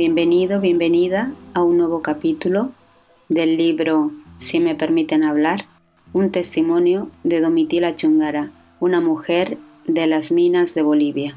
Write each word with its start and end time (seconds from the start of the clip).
Bienvenido, 0.00 0.62
bienvenida 0.62 1.30
a 1.52 1.62
un 1.62 1.76
nuevo 1.76 2.00
capítulo 2.00 2.72
del 3.28 3.58
libro 3.58 4.10
Si 4.38 4.58
me 4.58 4.74
permiten 4.74 5.22
hablar, 5.22 5.66
un 6.14 6.32
testimonio 6.32 7.10
de 7.22 7.42
Domitila 7.42 7.96
Chungara, 7.96 8.50
una 8.80 9.02
mujer 9.02 9.58
de 9.84 10.06
las 10.06 10.32
minas 10.32 10.72
de 10.72 10.80
Bolivia. 10.80 11.34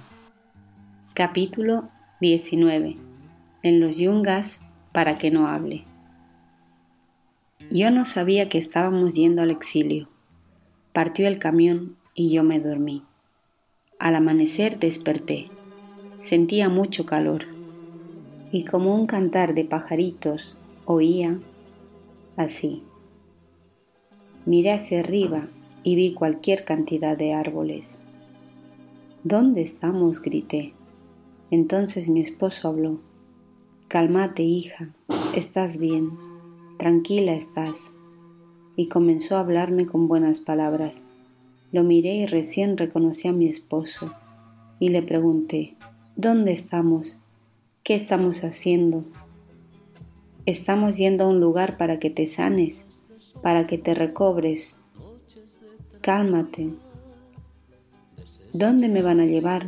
Capítulo 1.14 1.90
19. 2.22 2.96
En 3.64 3.82
los 3.82 3.98
yungas 3.98 4.62
para 4.94 5.18
que 5.18 5.30
no 5.30 5.48
hable. 5.48 5.84
Yo 7.70 7.92
no 7.92 8.06
sabía 8.06 8.48
que 8.48 8.60
estábamos 8.60 9.14
yendo 9.14 9.42
al 9.42 9.52
exilio. 9.52 10.08
Partió 10.94 11.28
el 11.28 11.38
camión 11.38 11.98
y 12.14 12.32
yo 12.32 12.44
me 12.44 12.62
dormí. 12.62 13.04
Al 14.00 14.16
amanecer 14.16 14.80
desperté. 14.80 15.50
Sentía 16.22 16.70
mucho 16.70 17.06
calor 17.06 17.44
y 18.54 18.66
como 18.66 18.94
un 18.94 19.08
cantar 19.08 19.56
de 19.56 19.66
pajaritos 19.66 20.56
oía 20.86 21.40
así. 22.38 22.84
Miré 24.46 24.74
hacia 24.74 25.00
arriba 25.00 25.48
y 25.82 25.96
vi 25.96 26.14
cualquier 26.14 26.64
cantidad 26.64 27.18
de 27.18 27.34
árboles. 27.34 27.98
¿Dónde 29.24 29.64
estamos? 29.64 30.22
grité. 30.22 30.74
Entonces 31.50 32.08
mi 32.08 32.22
esposo 32.22 32.68
habló. 32.68 33.00
Cálmate, 33.88 34.44
hija, 34.44 34.90
estás 35.34 35.80
bien, 35.80 36.12
tranquila 36.78 37.34
estás. 37.34 37.92
Y 38.76 38.88
comenzó 38.88 39.38
a 39.38 39.40
hablarme 39.40 39.88
con 39.88 40.08
buenas 40.08 40.42
palabras. 40.42 41.04
Lo 41.72 41.84
miré 41.84 42.18
y 42.18 42.26
recién 42.28 42.78
reconocí 42.78 43.28
a 43.28 43.34
mi 43.34 43.48
esposo 43.48 44.14
y 44.80 44.90
le 44.90 45.02
pregunté, 45.02 45.74
¿dónde 46.16 46.54
estamos? 46.54 47.18
¿Qué 47.84 47.96
estamos 47.96 48.46
haciendo? 48.46 49.04
Estamos 50.46 50.96
yendo 50.96 51.26
a 51.26 51.28
un 51.28 51.42
lugar 51.42 51.76
para 51.76 52.00
que 52.00 52.10
te 52.10 52.28
sanes, 52.28 52.86
para 53.42 53.68
que 53.68 53.78
te 53.78 53.94
recobres. 53.94 54.80
Cálmate. 56.00 56.70
¿Dónde 58.54 58.88
me 58.88 59.02
van 59.02 59.20
a 59.20 59.26
llevar? 59.26 59.68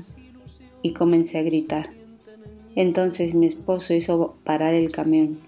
Y 0.81 0.93
comencé 0.93 1.39
a 1.39 1.43
gritar. 1.43 1.89
Entonces 2.77 3.33
mi 3.33 3.47
esposo 3.47 3.93
hizo 3.93 4.37
parar 4.45 4.75
el 4.75 4.93
camión. 4.93 5.39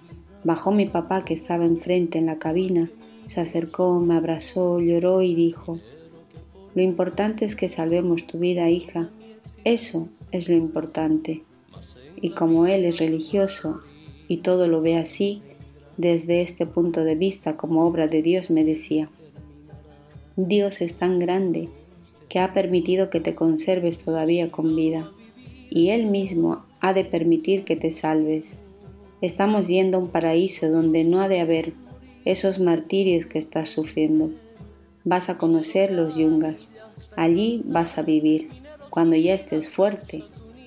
Bajó 0.44 0.72
mi 0.72 0.88
papá 0.88 1.24
que 1.24 1.36
estaba 1.36 1.64
enfrente 1.64 2.18
en 2.18 2.26
la 2.26 2.38
cabina, 2.38 2.92
se 3.24 3.40
acercó, 3.40 3.98
me 4.02 4.18
abrazó, 4.18 4.82
lloró 4.82 5.22
y 5.22 5.36
dijo, 5.36 5.80
Lo 6.76 6.82
importante 6.82 7.46
es 7.46 7.56
que 7.56 7.70
salvemos 7.70 8.28
tu 8.28 8.40
vida, 8.40 8.70
hija. 8.70 9.10
Eso 9.64 10.10
es 10.34 10.50
lo 10.50 10.58
importante 10.58 11.46
y 12.22 12.32
como 12.32 12.68
él 12.68 12.86
es 12.86 12.98
religioso 13.00 13.82
y 14.28 14.38
todo 14.38 14.68
lo 14.68 14.82
ve 14.82 14.98
así, 14.98 15.42
desde 15.98 16.42
este 16.42 16.66
punto 16.66 17.04
de 17.04 17.16
vista 17.16 17.58
como 17.58 17.86
obra 17.86 18.08
de 18.08 18.22
Dios 18.22 18.52
me 18.52 18.64
decía, 18.64 19.10
Dios 20.36 20.82
es 20.82 20.98
tan 20.98 21.20
grande 21.20 21.70
que 22.30 22.40
ha 22.40 22.54
permitido 22.54 23.10
que 23.10 23.20
te 23.20 23.36
conserves 23.36 24.04
todavía 24.04 24.52
con 24.52 24.76
vida 24.76 25.10
y 25.70 25.90
Él 25.90 26.06
mismo 26.06 26.64
ha 26.80 26.94
de 26.94 27.06
permitir 27.06 27.64
que 27.64 27.76
te 27.76 27.92
salves. 27.92 28.60
Estamos 29.22 29.68
yendo 29.68 29.98
a 29.98 30.02
un 30.02 30.10
paraíso 30.10 30.70
donde 30.70 31.04
no 31.04 31.22
ha 31.22 31.28
de 31.28 31.40
haber 31.40 31.74
esos 32.26 32.60
martirios 32.60 33.26
que 33.26 33.40
estás 33.40 33.70
sufriendo. 33.70 34.30
Vas 35.04 35.30
a 35.30 35.38
conocer 35.38 35.92
los 35.92 36.16
yungas, 36.16 36.68
allí 37.16 37.64
vas 37.66 37.98
a 37.98 38.04
vivir, 38.04 38.50
cuando 38.90 39.16
ya 39.16 39.34
estés 39.34 39.70
fuerte 39.70 40.24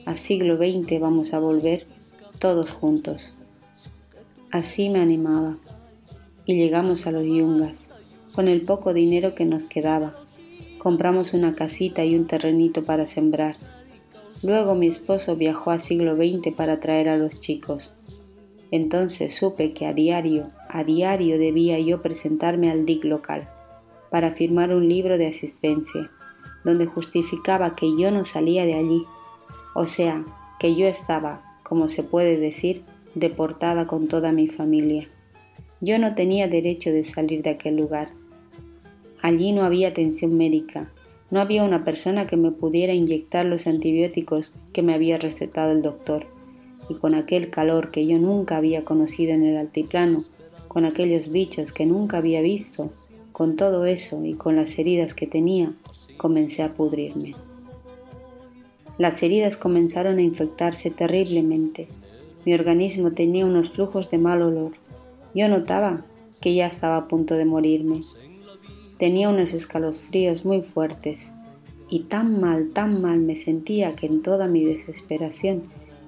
al 0.06 0.16
siglo 0.16 0.56
XX 0.56 0.98
vamos 1.00 1.34
a 1.34 1.38
volver 1.38 1.86
todos 2.38 2.70
juntos. 2.70 3.34
Así 4.50 4.88
me 4.88 5.00
animaba. 5.00 5.56
Y 6.46 6.56
llegamos 6.56 7.06
a 7.06 7.12
los 7.12 7.24
yungas, 7.24 7.88
con 8.34 8.48
el 8.48 8.62
poco 8.62 8.92
dinero 8.94 9.34
que 9.34 9.44
nos 9.44 9.66
quedaba. 9.66 10.14
Compramos 10.78 11.34
una 11.34 11.54
casita 11.54 12.04
y 12.04 12.16
un 12.16 12.26
terrenito 12.26 12.84
para 12.84 13.06
sembrar. 13.06 13.56
Luego 14.42 14.74
mi 14.74 14.88
esposo 14.88 15.36
viajó 15.36 15.70
al 15.70 15.80
siglo 15.80 16.16
XX 16.16 16.54
para 16.56 16.80
traer 16.80 17.08
a 17.08 17.18
los 17.18 17.40
chicos. 17.40 17.94
Entonces 18.70 19.34
supe 19.34 19.72
que 19.72 19.86
a 19.86 19.92
diario, 19.92 20.50
a 20.68 20.82
diario 20.82 21.38
debía 21.38 21.78
yo 21.78 22.00
presentarme 22.00 22.70
al 22.70 22.86
DIC 22.86 23.04
local 23.04 23.48
para 24.10 24.32
firmar 24.32 24.72
un 24.72 24.88
libro 24.88 25.18
de 25.18 25.26
asistencia, 25.26 26.10
donde 26.64 26.86
justificaba 26.86 27.76
que 27.76 27.86
yo 27.96 28.10
no 28.10 28.24
salía 28.24 28.64
de 28.64 28.74
allí 28.74 29.04
o 29.74 29.86
sea, 29.86 30.24
que 30.58 30.74
yo 30.74 30.86
estaba, 30.86 31.42
como 31.62 31.88
se 31.88 32.02
puede 32.02 32.36
decir, 32.36 32.82
deportada 33.14 33.86
con 33.86 34.08
toda 34.08 34.32
mi 34.32 34.48
familia. 34.48 35.08
Yo 35.80 35.98
no 35.98 36.14
tenía 36.14 36.48
derecho 36.48 36.90
de 36.90 37.04
salir 37.04 37.42
de 37.42 37.50
aquel 37.50 37.76
lugar. 37.76 38.10
Allí 39.22 39.52
no 39.52 39.64
había 39.64 39.88
atención 39.88 40.36
médica, 40.36 40.90
no 41.30 41.40
había 41.40 41.64
una 41.64 41.84
persona 41.84 42.26
que 42.26 42.36
me 42.36 42.50
pudiera 42.50 42.92
inyectar 42.92 43.46
los 43.46 43.66
antibióticos 43.66 44.54
que 44.72 44.82
me 44.82 44.94
había 44.94 45.16
recetado 45.16 45.72
el 45.72 45.82
doctor. 45.82 46.26
Y 46.88 46.94
con 46.94 47.14
aquel 47.14 47.50
calor 47.50 47.92
que 47.92 48.06
yo 48.06 48.18
nunca 48.18 48.56
había 48.56 48.84
conocido 48.84 49.32
en 49.32 49.44
el 49.44 49.56
altiplano, 49.56 50.24
con 50.66 50.84
aquellos 50.84 51.30
bichos 51.30 51.72
que 51.72 51.86
nunca 51.86 52.18
había 52.18 52.40
visto, 52.40 52.90
con 53.32 53.56
todo 53.56 53.86
eso 53.86 54.24
y 54.24 54.34
con 54.34 54.56
las 54.56 54.76
heridas 54.78 55.14
que 55.14 55.26
tenía, 55.26 55.72
comencé 56.16 56.62
a 56.62 56.74
pudrirme. 56.74 57.34
Las 59.00 59.22
heridas 59.22 59.56
comenzaron 59.56 60.18
a 60.18 60.20
infectarse 60.20 60.90
terriblemente. 60.90 61.88
Mi 62.44 62.52
organismo 62.52 63.12
tenía 63.12 63.46
unos 63.46 63.70
flujos 63.70 64.10
de 64.10 64.18
mal 64.18 64.42
olor. 64.42 64.72
Yo 65.34 65.48
notaba 65.48 66.04
que 66.42 66.54
ya 66.54 66.66
estaba 66.66 66.98
a 66.98 67.08
punto 67.08 67.34
de 67.36 67.46
morirme. 67.46 68.02
Tenía 68.98 69.30
unos 69.30 69.54
escalofríos 69.54 70.44
muy 70.44 70.60
fuertes 70.60 71.32
y 71.88 72.00
tan 72.00 72.42
mal, 72.42 72.72
tan 72.74 73.00
mal 73.00 73.20
me 73.20 73.36
sentía 73.36 73.96
que 73.96 74.04
en 74.04 74.20
toda 74.20 74.48
mi 74.48 74.66
desesperación 74.66 75.62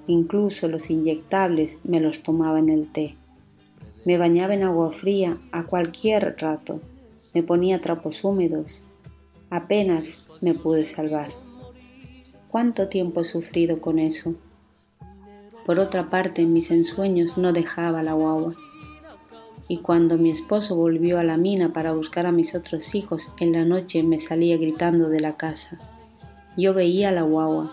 incluso 0.05 0.67
los 0.67 0.91
inyectables 0.91 1.79
me 1.83 1.99
los 1.99 2.21
tomaba 2.21 2.59
en 2.59 2.69
el 2.69 2.91
té. 2.91 3.15
Me 4.05 4.19
bañaba 4.19 4.53
en 4.53 4.61
agua 4.61 4.91
fría 4.91 5.39
a 5.51 5.65
cualquier 5.65 6.35
rato, 6.37 6.79
me 7.33 7.41
ponía 7.41 7.81
trapos 7.81 8.23
húmedos. 8.23 8.83
Apenas 9.49 10.27
me 10.41 10.53
pude 10.53 10.85
salvar. 10.85 11.42
¿Cuánto 12.53 12.87
tiempo 12.87 13.21
he 13.21 13.23
sufrido 13.23 13.81
con 13.81 13.97
eso? 13.97 14.35
Por 15.65 15.79
otra 15.79 16.11
parte, 16.11 16.45
mis 16.45 16.69
ensueños 16.69 17.35
no 17.35 17.51
dejaba 17.51 18.03
la 18.03 18.13
guagua. 18.13 18.53
Y 19.67 19.77
cuando 19.77 20.19
mi 20.19 20.29
esposo 20.29 20.75
volvió 20.75 21.17
a 21.17 21.23
la 21.23 21.35
mina 21.35 21.73
para 21.73 21.93
buscar 21.93 22.27
a 22.27 22.31
mis 22.31 22.53
otros 22.53 22.93
hijos, 22.93 23.33
en 23.39 23.53
la 23.53 23.65
noche 23.65 24.03
me 24.03 24.19
salía 24.19 24.55
gritando 24.57 25.09
de 25.09 25.19
la 25.19 25.35
casa. 25.35 25.79
Yo 26.55 26.75
veía 26.75 27.11
la 27.11 27.23
guagua. 27.23 27.71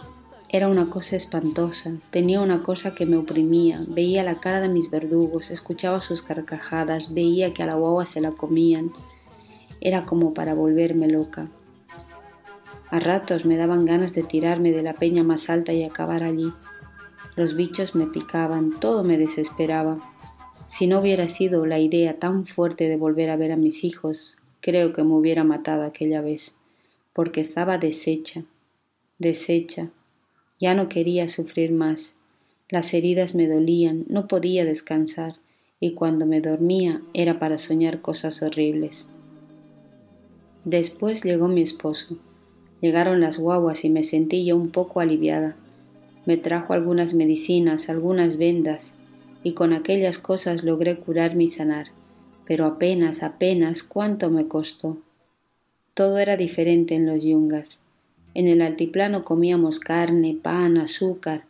Era 0.48 0.66
una 0.66 0.88
cosa 0.88 1.14
espantosa, 1.14 1.92
tenía 2.10 2.40
una 2.40 2.62
cosa 2.62 2.94
que 2.94 3.04
me 3.04 3.18
oprimía, 3.18 3.82
veía 3.86 4.22
la 4.22 4.40
cara 4.40 4.62
de 4.62 4.70
mis 4.70 4.90
verdugos, 4.90 5.50
escuchaba 5.50 6.00
sus 6.00 6.22
carcajadas, 6.22 7.12
veía 7.12 7.52
que 7.52 7.62
a 7.62 7.66
la 7.66 7.74
guagua 7.74 8.06
se 8.06 8.22
la 8.22 8.30
comían. 8.30 8.92
Era 9.82 10.06
como 10.06 10.32
para 10.32 10.54
volverme 10.54 11.06
loca. 11.06 11.50
A 12.90 12.98
ratos 12.98 13.44
me 13.44 13.56
daban 13.56 13.84
ganas 13.84 14.14
de 14.14 14.24
tirarme 14.24 14.72
de 14.72 14.82
la 14.82 14.94
peña 14.94 15.22
más 15.22 15.48
alta 15.48 15.72
y 15.72 15.84
acabar 15.84 16.24
allí. 16.24 16.52
Los 17.36 17.54
bichos 17.54 17.94
me 17.94 18.06
picaban, 18.06 18.80
todo 18.80 19.04
me 19.04 19.16
desesperaba. 19.16 19.98
Si 20.68 20.88
no 20.88 21.00
hubiera 21.00 21.28
sido 21.28 21.66
la 21.66 21.78
idea 21.78 22.18
tan 22.18 22.46
fuerte 22.46 22.88
de 22.88 22.96
volver 22.96 23.30
a 23.30 23.36
ver 23.36 23.52
a 23.52 23.56
mis 23.56 23.84
hijos, 23.84 24.36
creo 24.60 24.92
que 24.92 25.04
me 25.04 25.14
hubiera 25.14 25.44
matado 25.44 25.84
aquella 25.84 26.20
vez, 26.20 26.54
porque 27.12 27.40
estaba 27.40 27.78
deshecha, 27.78 28.42
deshecha. 29.18 29.90
Ya 30.60 30.74
no 30.74 30.88
quería 30.88 31.28
sufrir 31.28 31.70
más. 31.70 32.18
Las 32.68 32.92
heridas 32.92 33.36
me 33.36 33.46
dolían, 33.46 34.04
no 34.08 34.26
podía 34.26 34.64
descansar, 34.64 35.36
y 35.78 35.94
cuando 35.94 36.26
me 36.26 36.40
dormía 36.40 37.02
era 37.14 37.38
para 37.38 37.58
soñar 37.58 38.00
cosas 38.00 38.42
horribles. 38.42 39.08
Después 40.64 41.24
llegó 41.24 41.48
mi 41.48 41.62
esposo. 41.62 42.18
Llegaron 42.80 43.20
las 43.20 43.38
guaguas 43.38 43.84
y 43.84 43.90
me 43.90 44.02
sentí 44.02 44.44
yo 44.46 44.56
un 44.56 44.70
poco 44.70 45.00
aliviada. 45.00 45.54
Me 46.24 46.38
trajo 46.38 46.72
algunas 46.72 47.12
medicinas, 47.12 47.90
algunas 47.90 48.38
vendas, 48.38 48.94
y 49.42 49.52
con 49.52 49.74
aquellas 49.74 50.18
cosas 50.18 50.64
logré 50.64 50.96
curarme 50.96 51.44
y 51.44 51.48
sanar. 51.48 51.88
Pero 52.46 52.64
apenas, 52.64 53.22
apenas, 53.22 53.82
cuánto 53.82 54.30
me 54.30 54.48
costó. 54.48 54.96
Todo 55.92 56.18
era 56.18 56.38
diferente 56.38 56.94
en 56.94 57.04
los 57.04 57.22
yungas. 57.22 57.80
En 58.32 58.48
el 58.48 58.62
altiplano 58.62 59.24
comíamos 59.24 59.78
carne, 59.78 60.38
pan, 60.40 60.78
azúcar. 60.78 61.44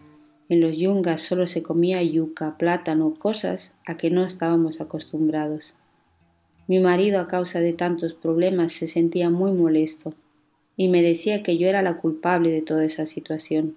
En 0.48 0.60
los 0.60 0.76
yungas 0.76 1.20
solo 1.20 1.46
se 1.46 1.62
comía 1.62 2.02
yuca, 2.02 2.56
plátano, 2.58 3.14
cosas 3.14 3.72
a 3.86 3.96
que 3.96 4.10
no 4.10 4.24
estábamos 4.24 4.80
acostumbrados. 4.80 5.74
Mi 6.66 6.80
marido, 6.80 7.20
a 7.20 7.28
causa 7.28 7.60
de 7.60 7.72
tantos 7.72 8.14
problemas, 8.14 8.72
se 8.72 8.88
sentía 8.88 9.30
muy 9.30 9.52
molesto 9.52 10.14
y 10.80 10.88
me 10.88 11.02
decía 11.02 11.42
que 11.42 11.58
yo 11.58 11.68
era 11.68 11.82
la 11.82 11.98
culpable 11.98 12.50
de 12.50 12.62
toda 12.62 12.86
esa 12.86 13.04
situación, 13.04 13.74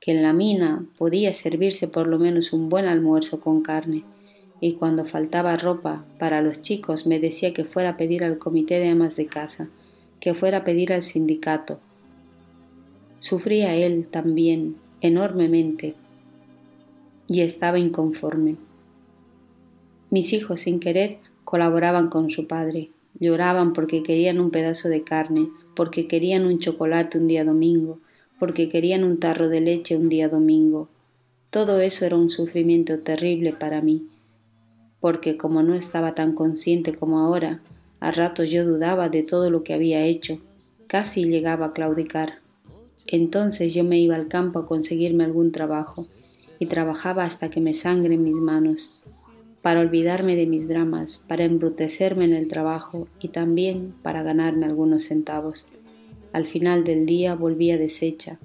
que 0.00 0.10
en 0.10 0.22
la 0.22 0.34
mina 0.34 0.84
podía 0.98 1.32
servirse 1.32 1.88
por 1.88 2.06
lo 2.06 2.18
menos 2.18 2.52
un 2.52 2.68
buen 2.68 2.84
almuerzo 2.84 3.40
con 3.40 3.62
carne, 3.62 4.04
y 4.60 4.72
cuando 4.74 5.06
faltaba 5.06 5.56
ropa 5.56 6.04
para 6.18 6.42
los 6.42 6.60
chicos 6.60 7.06
me 7.06 7.20
decía 7.20 7.54
que 7.54 7.64
fuera 7.64 7.88
a 7.88 7.96
pedir 7.96 8.22
al 8.22 8.36
comité 8.36 8.80
de 8.80 8.90
amas 8.90 9.16
de 9.16 9.24
casa, 9.24 9.70
que 10.20 10.34
fuera 10.34 10.58
a 10.58 10.64
pedir 10.64 10.92
al 10.92 11.02
sindicato. 11.02 11.80
Sufría 13.22 13.74
él 13.74 14.06
también 14.10 14.76
enormemente 15.00 15.94
y 17.28 17.40
estaba 17.40 17.78
inconforme. 17.78 18.56
Mis 20.10 20.34
hijos 20.34 20.60
sin 20.60 20.80
querer 20.80 21.16
colaboraban 21.44 22.10
con 22.10 22.30
su 22.30 22.46
padre, 22.46 22.90
lloraban 23.18 23.72
porque 23.72 24.02
querían 24.02 24.38
un 24.38 24.50
pedazo 24.50 24.90
de 24.90 25.02
carne, 25.02 25.48
porque 25.74 26.06
querían 26.06 26.44
un 26.44 26.58
chocolate 26.58 27.18
un 27.18 27.28
día 27.28 27.44
domingo, 27.44 27.98
porque 28.38 28.68
querían 28.68 29.04
un 29.04 29.18
tarro 29.18 29.48
de 29.48 29.60
leche 29.60 29.96
un 29.96 30.08
día 30.08 30.28
domingo. 30.28 30.88
Todo 31.50 31.80
eso 31.80 32.04
era 32.04 32.16
un 32.16 32.30
sufrimiento 32.30 32.98
terrible 32.98 33.52
para 33.52 33.80
mí, 33.80 34.08
porque 35.00 35.36
como 35.36 35.62
no 35.62 35.74
estaba 35.74 36.14
tan 36.14 36.34
consciente 36.34 36.94
como 36.94 37.20
ahora, 37.20 37.60
a 38.00 38.10
ratos 38.10 38.50
yo 38.50 38.64
dudaba 38.64 39.08
de 39.08 39.22
todo 39.22 39.50
lo 39.50 39.62
que 39.62 39.74
había 39.74 40.04
hecho, 40.04 40.38
casi 40.86 41.24
llegaba 41.24 41.66
a 41.66 41.72
claudicar. 41.72 42.40
Entonces 43.06 43.74
yo 43.74 43.84
me 43.84 43.98
iba 43.98 44.16
al 44.16 44.28
campo 44.28 44.58
a 44.58 44.66
conseguirme 44.66 45.24
algún 45.24 45.52
trabajo, 45.52 46.06
y 46.58 46.66
trabajaba 46.66 47.24
hasta 47.24 47.50
que 47.50 47.60
me 47.60 47.74
sangren 47.74 48.22
mis 48.22 48.36
manos, 48.36 48.92
para 49.62 49.80
olvidarme 49.80 50.34
de 50.34 50.46
mis 50.46 50.66
dramas, 50.66 51.22
para 51.28 51.44
embrutecerme 51.44 52.24
en 52.24 52.34
el 52.34 52.48
trabajo 52.48 53.06
y 53.20 53.28
también 53.28 53.94
para 54.02 54.24
ganarme 54.24 54.66
algunos 54.66 55.04
centavos. 55.04 55.66
Al 56.32 56.46
final 56.46 56.82
del 56.84 57.06
día 57.06 57.36
volvía 57.36 57.78
deshecha. 57.78 58.38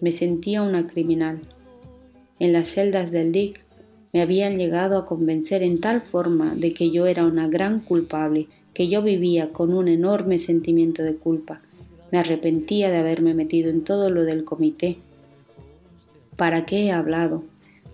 Me 0.00 0.12
sentía 0.12 0.62
una 0.62 0.86
criminal. 0.86 1.40
En 2.38 2.52
las 2.52 2.68
celdas 2.68 3.10
del 3.10 3.32
DIC 3.32 3.60
me 4.12 4.22
habían 4.22 4.56
llegado 4.56 4.96
a 4.96 5.06
convencer 5.06 5.62
en 5.62 5.80
tal 5.80 6.02
forma 6.02 6.54
de 6.54 6.72
que 6.72 6.90
yo 6.90 7.06
era 7.06 7.24
una 7.24 7.48
gran 7.48 7.80
culpable, 7.80 8.46
que 8.72 8.88
yo 8.88 9.02
vivía 9.02 9.52
con 9.52 9.74
un 9.74 9.88
enorme 9.88 10.38
sentimiento 10.38 11.02
de 11.02 11.16
culpa. 11.16 11.60
Me 12.12 12.18
arrepentía 12.18 12.90
de 12.90 12.98
haberme 12.98 13.34
metido 13.34 13.70
en 13.70 13.82
todo 13.82 14.10
lo 14.10 14.24
del 14.24 14.44
comité. 14.44 14.98
¿Para 16.36 16.64
qué 16.64 16.86
he 16.86 16.92
hablado? 16.92 17.44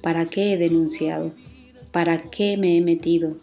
¿Para 0.02 0.26
qué 0.26 0.52
he 0.52 0.58
denunciado? 0.58 1.32
¿Para 1.96 2.24
qué 2.24 2.58
me 2.58 2.76
he 2.76 2.82
metido? 2.82 3.38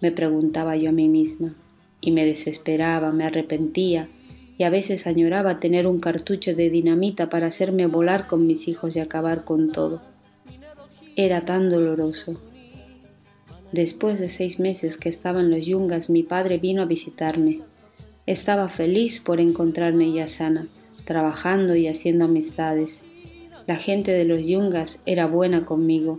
Me 0.00 0.10
preguntaba 0.10 0.76
yo 0.76 0.88
a 0.88 0.92
mí 0.92 1.08
misma, 1.08 1.54
y 2.00 2.10
me 2.10 2.26
desesperaba, 2.26 3.12
me 3.12 3.22
arrepentía, 3.22 4.08
y 4.58 4.64
a 4.64 4.70
veces 4.70 5.06
añoraba 5.06 5.60
tener 5.60 5.86
un 5.86 6.00
cartucho 6.00 6.56
de 6.56 6.70
dinamita 6.70 7.30
para 7.30 7.46
hacerme 7.46 7.86
volar 7.86 8.26
con 8.26 8.48
mis 8.48 8.66
hijos 8.66 8.96
y 8.96 8.98
acabar 8.98 9.44
con 9.44 9.70
todo. 9.70 10.02
Era 11.14 11.44
tan 11.44 11.70
doloroso. 11.70 12.32
Después 13.70 14.18
de 14.18 14.28
seis 14.28 14.58
meses 14.58 14.96
que 14.96 15.08
estaba 15.08 15.38
en 15.38 15.52
los 15.52 15.64
yungas, 15.64 16.10
mi 16.10 16.24
padre 16.24 16.58
vino 16.58 16.82
a 16.82 16.86
visitarme. 16.86 17.60
Estaba 18.26 18.70
feliz 18.70 19.20
por 19.20 19.38
encontrarme 19.38 20.12
ya 20.12 20.26
sana, 20.26 20.66
trabajando 21.04 21.76
y 21.76 21.86
haciendo 21.86 22.24
amistades. 22.24 23.04
La 23.68 23.76
gente 23.76 24.10
de 24.10 24.24
los 24.24 24.44
yungas 24.44 25.00
era 25.06 25.28
buena 25.28 25.64
conmigo, 25.64 26.18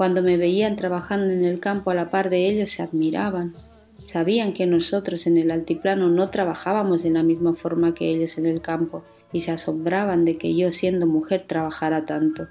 cuando 0.00 0.22
me 0.22 0.38
veían 0.38 0.76
trabajando 0.76 1.30
en 1.30 1.44
el 1.44 1.60
campo 1.60 1.90
a 1.90 1.94
la 1.94 2.08
par 2.08 2.30
de 2.30 2.48
ellos 2.48 2.70
se 2.70 2.82
admiraban. 2.82 3.52
Sabían 3.98 4.54
que 4.54 4.66
nosotros 4.66 5.26
en 5.26 5.36
el 5.36 5.50
altiplano 5.50 6.08
no 6.08 6.30
trabajábamos 6.30 7.04
en 7.04 7.12
la 7.12 7.22
misma 7.22 7.52
forma 7.54 7.92
que 7.92 8.08
ellos 8.08 8.38
en 8.38 8.46
el 8.46 8.62
campo 8.62 9.04
y 9.30 9.42
se 9.42 9.50
asombraban 9.50 10.24
de 10.24 10.38
que 10.38 10.56
yo 10.56 10.72
siendo 10.72 11.06
mujer 11.06 11.44
trabajara 11.46 12.06
tanto. 12.06 12.48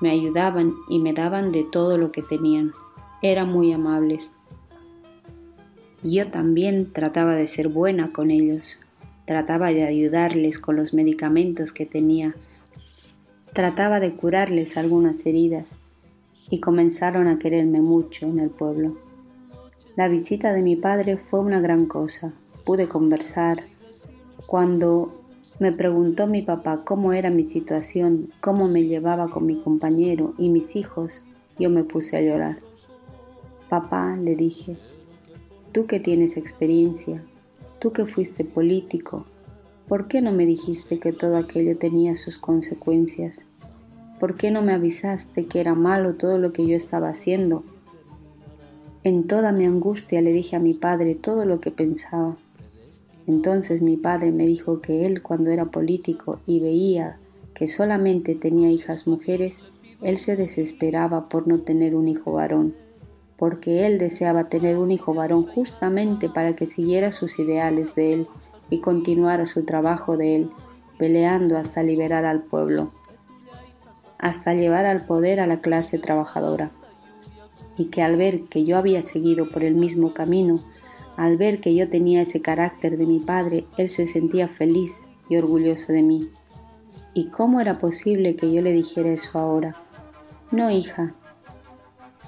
Me 0.00 0.10
ayudaban 0.10 0.72
y 0.88 1.00
me 1.00 1.12
daban 1.12 1.52
de 1.52 1.66
todo 1.70 1.98
lo 1.98 2.12
que 2.12 2.22
tenían. 2.22 2.72
Eran 3.20 3.52
muy 3.52 3.74
amables. 3.74 4.32
Yo 6.02 6.28
también 6.30 6.94
trataba 6.94 7.34
de 7.34 7.46
ser 7.46 7.68
buena 7.68 8.10
con 8.10 8.30
ellos. 8.30 8.80
Trataba 9.26 9.68
de 9.68 9.84
ayudarles 9.84 10.58
con 10.58 10.76
los 10.76 10.94
medicamentos 10.94 11.74
que 11.74 11.84
tenía. 11.84 12.34
Trataba 13.52 14.00
de 14.00 14.14
curarles 14.14 14.78
algunas 14.78 15.26
heridas 15.26 15.76
y 16.48 16.60
comenzaron 16.60 17.28
a 17.28 17.38
quererme 17.38 17.80
mucho 17.80 18.26
en 18.26 18.38
el 18.38 18.50
pueblo. 18.50 18.96
La 19.96 20.08
visita 20.08 20.52
de 20.52 20.62
mi 20.62 20.76
padre 20.76 21.16
fue 21.18 21.40
una 21.40 21.60
gran 21.60 21.86
cosa. 21.86 22.32
Pude 22.64 22.88
conversar. 22.88 23.64
Cuando 24.46 25.20
me 25.58 25.72
preguntó 25.72 26.26
mi 26.26 26.40
papá 26.40 26.84
cómo 26.84 27.12
era 27.12 27.28
mi 27.28 27.44
situación, 27.44 28.30
cómo 28.40 28.68
me 28.68 28.84
llevaba 28.84 29.28
con 29.28 29.44
mi 29.44 29.60
compañero 29.60 30.32
y 30.38 30.48
mis 30.48 30.76
hijos, 30.76 31.22
yo 31.58 31.68
me 31.68 31.84
puse 31.84 32.16
a 32.16 32.22
llorar. 32.22 32.60
Papá, 33.68 34.16
le 34.16 34.36
dije, 34.36 34.78
tú 35.72 35.86
que 35.86 36.00
tienes 36.00 36.36
experiencia, 36.36 37.22
tú 37.78 37.92
que 37.92 38.06
fuiste 38.06 38.44
político, 38.44 39.26
¿por 39.86 40.08
qué 40.08 40.22
no 40.22 40.32
me 40.32 40.46
dijiste 40.46 40.98
que 40.98 41.12
todo 41.12 41.36
aquello 41.36 41.76
tenía 41.76 42.16
sus 42.16 42.38
consecuencias? 42.38 43.40
¿Por 44.20 44.34
qué 44.34 44.50
no 44.50 44.60
me 44.60 44.74
avisaste 44.74 45.46
que 45.46 45.62
era 45.62 45.74
malo 45.74 46.12
todo 46.16 46.36
lo 46.36 46.52
que 46.52 46.66
yo 46.66 46.76
estaba 46.76 47.08
haciendo? 47.08 47.64
En 49.02 49.26
toda 49.26 49.50
mi 49.50 49.64
angustia 49.64 50.20
le 50.20 50.30
dije 50.30 50.56
a 50.56 50.60
mi 50.60 50.74
padre 50.74 51.14
todo 51.14 51.46
lo 51.46 51.58
que 51.58 51.70
pensaba. 51.70 52.36
Entonces 53.26 53.80
mi 53.80 53.96
padre 53.96 54.30
me 54.30 54.46
dijo 54.46 54.82
que 54.82 55.06
él 55.06 55.22
cuando 55.22 55.48
era 55.48 55.64
político 55.64 56.38
y 56.46 56.60
veía 56.60 57.16
que 57.54 57.66
solamente 57.66 58.34
tenía 58.34 58.68
hijas 58.68 59.06
mujeres, 59.06 59.62
él 60.02 60.18
se 60.18 60.36
desesperaba 60.36 61.30
por 61.30 61.48
no 61.48 61.60
tener 61.60 61.94
un 61.94 62.06
hijo 62.06 62.32
varón, 62.32 62.74
porque 63.38 63.86
él 63.86 63.98
deseaba 63.98 64.50
tener 64.50 64.76
un 64.76 64.90
hijo 64.90 65.14
varón 65.14 65.46
justamente 65.46 66.28
para 66.28 66.54
que 66.54 66.66
siguiera 66.66 67.12
sus 67.12 67.38
ideales 67.38 67.94
de 67.94 68.12
él 68.12 68.26
y 68.68 68.80
continuara 68.80 69.46
su 69.46 69.64
trabajo 69.64 70.18
de 70.18 70.36
él, 70.36 70.50
peleando 70.98 71.56
hasta 71.56 71.82
liberar 71.82 72.26
al 72.26 72.42
pueblo 72.42 72.92
hasta 74.20 74.54
llevar 74.54 74.86
al 74.86 75.04
poder 75.04 75.40
a 75.40 75.46
la 75.46 75.60
clase 75.60 75.98
trabajadora. 75.98 76.70
Y 77.76 77.86
que 77.86 78.02
al 78.02 78.16
ver 78.16 78.42
que 78.44 78.64
yo 78.64 78.76
había 78.76 79.02
seguido 79.02 79.48
por 79.48 79.64
el 79.64 79.74
mismo 79.74 80.12
camino, 80.12 80.60
al 81.16 81.36
ver 81.36 81.60
que 81.60 81.74
yo 81.74 81.88
tenía 81.88 82.22
ese 82.22 82.40
carácter 82.40 82.96
de 82.96 83.06
mi 83.06 83.20
padre, 83.20 83.64
él 83.76 83.88
se 83.88 84.06
sentía 84.06 84.48
feliz 84.48 85.02
y 85.28 85.36
orgulloso 85.36 85.92
de 85.92 86.02
mí. 86.02 86.28
¿Y 87.14 87.26
cómo 87.26 87.60
era 87.60 87.78
posible 87.78 88.36
que 88.36 88.52
yo 88.52 88.62
le 88.62 88.72
dijera 88.72 89.10
eso 89.10 89.38
ahora? 89.38 89.74
No, 90.50 90.70
hija. 90.70 91.14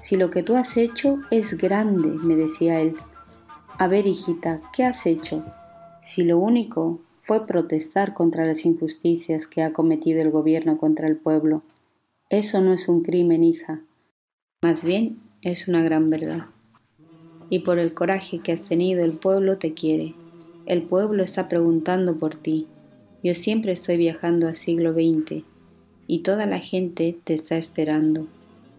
Si 0.01 0.17
lo 0.17 0.29
que 0.29 0.43
tú 0.43 0.55
has 0.55 0.75
hecho 0.77 1.19
es 1.31 1.57
grande, 1.57 2.07
me 2.07 2.35
decía 2.35 2.81
él. 2.81 2.95
A 3.77 3.87
ver, 3.87 4.05
hijita, 4.05 4.61
¿qué 4.75 4.83
has 4.83 5.05
hecho? 5.05 5.43
Si 6.01 6.23
lo 6.23 6.37
único 6.39 6.99
fue 7.21 7.47
protestar 7.47 8.13
contra 8.13 8.45
las 8.45 8.65
injusticias 8.65 9.47
que 9.47 9.63
ha 9.63 9.71
cometido 9.71 10.21
el 10.21 10.29
gobierno 10.29 10.77
contra 10.77 11.07
el 11.07 11.15
pueblo, 11.15 11.63
eso 12.33 12.61
no 12.61 12.73
es 12.73 12.89
un 12.89 13.03
crimen, 13.03 13.43
hija. 13.43 13.81
Más 14.63 14.83
bien 14.83 15.19
es 15.43 15.67
una 15.67 15.83
gran 15.83 16.09
verdad. 16.09 16.47
Y 17.51 17.59
por 17.59 17.77
el 17.77 17.93
coraje 17.93 18.39
que 18.39 18.51
has 18.51 18.63
tenido, 18.63 19.05
el 19.05 19.11
pueblo 19.11 19.57
te 19.57 19.75
quiere. 19.75 20.15
El 20.65 20.81
pueblo 20.81 21.23
está 21.23 21.47
preguntando 21.47 22.17
por 22.17 22.35
ti. 22.35 22.65
Yo 23.23 23.35
siempre 23.35 23.71
estoy 23.71 23.97
viajando 23.97 24.47
al 24.47 24.55
siglo 24.55 24.93
XX 24.93 25.43
y 26.07 26.19
toda 26.19 26.47
la 26.47 26.57
gente 26.59 27.15
te 27.23 27.35
está 27.35 27.55
esperando. 27.55 28.25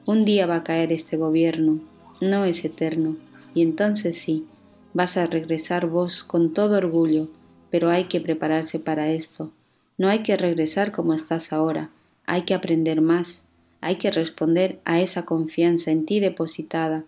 Un 0.04 0.24
día 0.24 0.46
va 0.46 0.56
a 0.56 0.64
caer 0.64 0.92
este 0.92 1.16
gobierno, 1.16 1.78
no 2.20 2.44
es 2.44 2.64
eterno, 2.64 3.16
y 3.54 3.62
entonces 3.62 4.18
sí, 4.18 4.46
vas 4.94 5.16
a 5.16 5.26
regresar 5.26 5.86
vos 5.86 6.24
con 6.24 6.52
todo 6.52 6.76
orgullo, 6.76 7.28
pero 7.70 7.88
hay 7.90 8.04
que 8.04 8.20
prepararse 8.20 8.80
para 8.80 9.10
esto. 9.10 9.52
No 9.96 10.08
hay 10.08 10.24
que 10.24 10.36
regresar 10.36 10.90
como 10.90 11.14
estás 11.14 11.52
ahora, 11.52 11.90
hay 12.26 12.42
que 12.42 12.54
aprender 12.54 13.00
más, 13.00 13.43
hay 13.84 13.96
que 13.96 14.10
responder 14.10 14.80
a 14.86 15.02
esa 15.02 15.26
confianza 15.26 15.90
en 15.90 16.06
ti 16.06 16.18
depositada. 16.18 17.04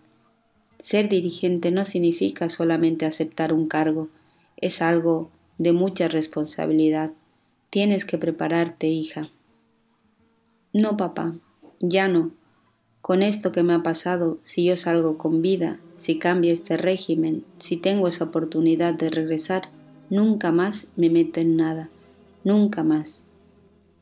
Ser 0.77 1.09
dirigente 1.09 1.71
no 1.71 1.85
significa 1.85 2.49
solamente 2.49 3.07
aceptar 3.07 3.51
un 3.51 3.67
cargo, 3.67 4.09
es 4.57 4.83
algo 4.83 5.31
de 5.57 5.73
mucha 5.73 6.07
responsabilidad. 6.07 7.09
Tienes 7.71 8.05
que 8.05 8.19
prepararte, 8.19 8.85
hija. 8.85 9.31
No, 10.71 10.97
papá, 10.97 11.33
ya 11.79 12.07
no. 12.07 12.29
Con 13.01 13.23
esto 13.23 13.51
que 13.51 13.63
me 13.63 13.73
ha 13.73 13.81
pasado, 13.81 14.37
si 14.43 14.63
yo 14.63 14.77
salgo 14.77 15.17
con 15.17 15.41
vida, 15.41 15.79
si 15.95 16.19
cambia 16.19 16.53
este 16.53 16.77
régimen, 16.77 17.43
si 17.57 17.77
tengo 17.77 18.07
esa 18.07 18.25
oportunidad 18.25 18.93
de 18.93 19.09
regresar, 19.09 19.63
nunca 20.11 20.51
más 20.51 20.85
me 20.95 21.09
meto 21.09 21.39
en 21.39 21.57
nada, 21.57 21.89
nunca 22.43 22.83
más. 22.83 23.23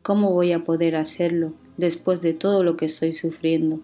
¿Cómo 0.01 0.33
voy 0.33 0.51
a 0.51 0.65
poder 0.65 0.97
hacerlo 0.97 1.53
después 1.77 2.21
de 2.21 2.33
todo 2.33 2.63
lo 2.63 2.77
que 2.77 2.85
estoy 2.85 3.13
sufriendo? 3.13 3.79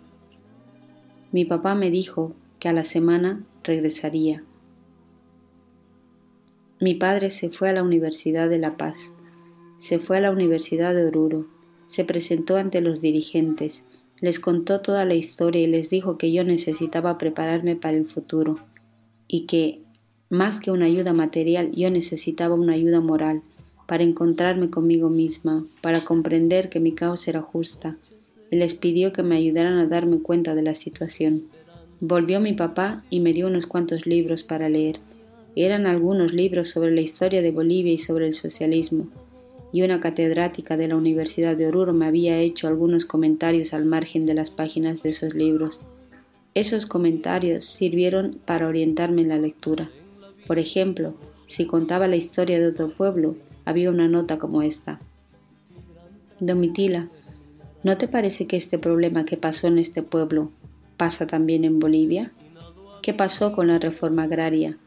Mi 1.32 1.46
papá 1.46 1.76
me 1.76 1.90
dijo 1.90 2.34
que 2.60 2.70
a 2.70 2.74
la 2.74 2.84
semana 2.84 3.44
regresaría. 3.64 4.44
Mi 6.80 6.96
padre 6.96 7.30
se 7.30 7.50
fue 7.50 7.70
a 7.70 7.74
la 7.74 7.84
Universidad 7.84 8.50
de 8.50 8.58
La 8.58 8.76
Paz, 8.76 9.14
se 9.80 10.00
fue 10.00 10.18
a 10.18 10.22
la 10.22 10.32
Universidad 10.32 10.94
de 10.94 11.06
Oruro, 11.06 11.48
se 11.88 12.06
presentó 12.06 12.58
ante 12.58 12.82
los 12.82 13.02
dirigentes, 13.02 13.84
les 14.20 14.40
contó 14.40 14.82
toda 14.82 15.06
la 15.06 15.16
historia 15.16 15.62
y 15.62 15.68
les 15.68 15.90
dijo 15.90 16.18
que 16.18 16.32
yo 16.32 16.44
necesitaba 16.44 17.18
prepararme 17.18 17.76
para 17.76 17.98
el 17.98 18.08
futuro 18.08 18.56
y 19.28 19.46
que, 19.46 19.82
más 20.30 20.60
que 20.60 20.72
una 20.72 20.86
ayuda 20.86 21.14
material, 21.14 21.72
yo 21.72 21.90
necesitaba 21.90 22.56
una 22.56 22.74
ayuda 22.74 23.00
moral 23.00 23.42
para 23.92 24.06
encontrarme 24.06 24.70
conmigo 24.70 25.10
misma, 25.10 25.66
para 25.82 26.00
comprender 26.00 26.70
que 26.70 26.80
mi 26.80 26.94
causa 26.94 27.30
era 27.30 27.42
justa, 27.42 27.98
y 28.50 28.56
les 28.56 28.74
pidió 28.74 29.12
que 29.12 29.22
me 29.22 29.36
ayudaran 29.36 29.80
a 29.80 29.86
darme 29.86 30.20
cuenta 30.22 30.56
de 30.56 30.62
la 30.62 30.76
situación. 30.76 31.44
Volvió 32.00 32.40
mi 32.40 32.54
papá 32.54 33.04
y 33.10 33.20
me 33.20 33.34
dio 33.34 33.48
unos 33.48 33.68
cuantos 33.68 34.06
libros 34.06 34.44
para 34.44 34.70
leer. 34.70 35.02
Eran 35.58 35.88
algunos 35.88 36.32
libros 36.32 36.70
sobre 36.70 36.92
la 36.92 37.02
historia 37.02 37.42
de 37.42 37.52
Bolivia 37.52 37.92
y 37.92 37.98
sobre 37.98 38.28
el 38.28 38.34
socialismo, 38.34 39.10
y 39.74 39.82
una 39.82 40.00
catedrática 40.00 40.78
de 40.78 40.88
la 40.88 40.96
Universidad 40.96 41.58
de 41.58 41.68
Oruro 41.68 41.92
me 41.92 42.06
había 42.06 42.40
hecho 42.40 42.70
algunos 42.70 43.04
comentarios 43.04 43.74
al 43.74 43.84
margen 43.84 44.26
de 44.26 44.36
las 44.36 44.52
páginas 44.52 45.04
de 45.04 45.10
esos 45.10 45.34
libros. 45.34 45.82
Esos 46.54 46.86
comentarios 46.86 47.66
sirvieron 47.66 48.40
para 48.46 48.70
orientarme 48.70 49.24
en 49.24 49.28
la 49.28 49.38
lectura. 49.38 49.90
Por 50.48 50.60
ejemplo, 50.60 51.14
si 51.46 51.66
contaba 51.66 52.08
la 52.08 52.16
historia 52.16 52.58
de 52.58 52.68
otro 52.68 52.88
pueblo, 52.96 53.36
había 53.66 53.90
una 53.90 54.08
nota 54.08 54.38
como 54.38 54.62
esta. 54.62 55.00
Domitila, 56.40 57.08
¿no 57.84 57.98
te 57.98 58.08
parece 58.08 58.48
que 58.48 58.58
este 58.58 58.80
problema 58.80 59.26
que 59.26 59.38
pasó 59.38 59.68
en 59.68 59.78
este 59.78 60.02
pueblo 60.02 60.52
pasa 60.98 61.28
también 61.28 61.66
en 61.66 61.80
Bolivia? 61.80 62.32
¿Qué 63.02 63.14
pasó 63.14 63.54
con 63.54 63.68
la 63.68 63.80
reforma 63.80 64.24
agraria? 64.24 64.78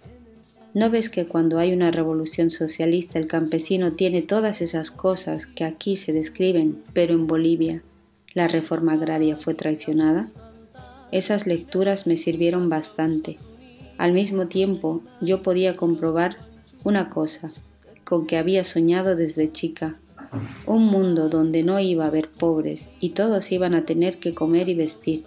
¿No 0.75 0.91
ves 0.91 1.09
que 1.09 1.27
cuando 1.27 1.59
hay 1.59 1.73
una 1.73 1.93
revolución 1.93 2.51
socialista 2.51 3.19
el 3.21 3.29
campesino 3.29 3.93
tiene 3.93 4.23
todas 4.23 4.61
esas 4.61 4.91
cosas 4.91 5.47
que 5.47 5.65
aquí 5.65 5.95
se 5.95 6.13
describen, 6.13 6.83
pero 6.93 7.15
en 7.15 7.29
Bolivia 7.29 7.83
la 8.35 8.49
reforma 8.49 8.95
agraria 8.95 9.37
fue 9.37 9.55
traicionada? 9.55 10.31
Esas 11.13 11.47
lecturas 11.47 12.09
me 12.09 12.17
sirvieron 12.17 12.69
bastante. 12.69 13.37
Al 13.99 14.13
mismo 14.13 14.49
tiempo 14.49 15.03
yo 15.21 15.43
podía 15.43 15.77
comprobar 15.77 16.39
una 16.83 17.09
cosa, 17.09 17.53
con 18.15 18.29
que 18.29 18.37
había 18.37 18.63
soñado 18.63 19.17
desde 19.17 19.51
chica, 19.51 19.97
un 20.67 20.87
mundo 20.87 21.29
donde 21.29 21.65
no 21.65 21.81
iba 21.81 22.05
a 22.05 22.07
haber 22.07 22.31
pobres 22.31 22.89
y 23.01 23.11
todos 23.11 23.51
iban 23.51 23.75
a 23.75 23.87
tener 23.87 24.19
que 24.19 24.33
comer 24.33 24.69
y 24.69 24.77
vestir. 24.77 25.25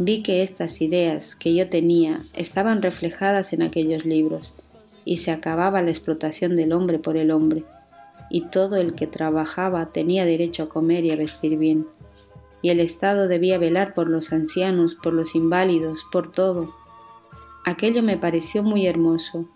Vi 0.00 0.24
que 0.24 0.42
estas 0.42 0.80
ideas 0.80 1.36
que 1.36 1.54
yo 1.54 1.68
tenía 1.68 2.16
estaban 2.34 2.82
reflejadas 2.82 3.52
en 3.52 3.62
aquellos 3.62 4.04
libros 4.04 4.56
y 5.04 5.18
se 5.18 5.30
acababa 5.30 5.82
la 5.82 5.90
explotación 5.90 6.56
del 6.56 6.72
hombre 6.72 6.98
por 6.98 7.16
el 7.16 7.30
hombre, 7.30 7.62
y 8.28 8.40
todo 8.46 8.74
el 8.74 8.94
que 8.94 9.06
trabajaba 9.06 9.92
tenía 9.92 10.24
derecho 10.24 10.64
a 10.64 10.68
comer 10.68 11.04
y 11.04 11.12
a 11.12 11.16
vestir 11.16 11.56
bien. 11.56 11.86
Y 12.60 12.70
el 12.70 12.80
Estado 12.80 13.28
debía 13.28 13.56
velar 13.56 13.94
por 13.94 14.10
los 14.10 14.32
ancianos, 14.32 14.96
por 14.96 15.12
los 15.12 15.36
inválidos, 15.36 16.04
por 16.10 16.32
todo. 16.32 16.74
Aquello 17.64 18.02
me 18.02 18.16
pareció 18.16 18.64
muy 18.64 18.88
hermoso. 18.88 19.46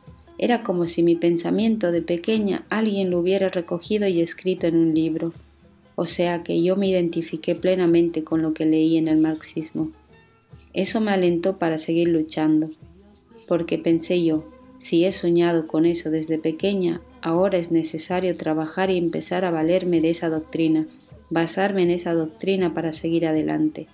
Era 0.43 0.63
como 0.63 0.87
si 0.87 1.03
mi 1.03 1.17
pensamiento 1.17 1.93
de 1.93 2.01
pequeña 2.01 2.65
alguien 2.71 3.11
lo 3.11 3.19
hubiera 3.19 3.51
recogido 3.51 4.09
y 4.09 4.23
escrito 4.23 4.67
en 4.67 4.77
un 4.77 4.95
libro. 4.95 5.35
O 5.97 6.07
sea 6.07 6.43
que 6.43 6.63
yo 6.63 6.77
me 6.77 6.89
identifiqué 6.89 7.55
plenamente 7.55 8.25
con 8.25 8.41
lo 8.41 8.55
que 8.55 8.65
leí 8.65 8.97
en 8.97 9.09
el 9.09 9.19
marxismo. 9.19 9.91
Eso 10.73 11.03
me 11.03 11.11
alentó 11.11 11.59
para 11.59 11.77
seguir 11.77 12.09
luchando, 12.09 12.71
porque 13.49 13.77
pensé 13.77 14.25
yo, 14.25 14.49
si 14.79 15.05
he 15.05 15.13
soñado 15.13 15.67
con 15.67 15.85
eso 15.85 16.11
desde 16.11 16.39
pequeña, 16.39 17.03
ahora 17.21 17.59
es 17.59 17.71
necesario 17.71 18.35
trabajar 18.39 18.91
y 18.91 18.97
empezar 18.97 19.45
a 19.45 19.51
valerme 19.51 20.01
de 20.01 20.09
esa 20.09 20.31
doctrina, 20.31 20.87
basarme 21.29 21.83
en 21.83 21.91
esa 21.91 22.15
doctrina 22.15 22.73
para 22.73 22.95
seguir 22.95 23.27
adelante. 23.27 23.89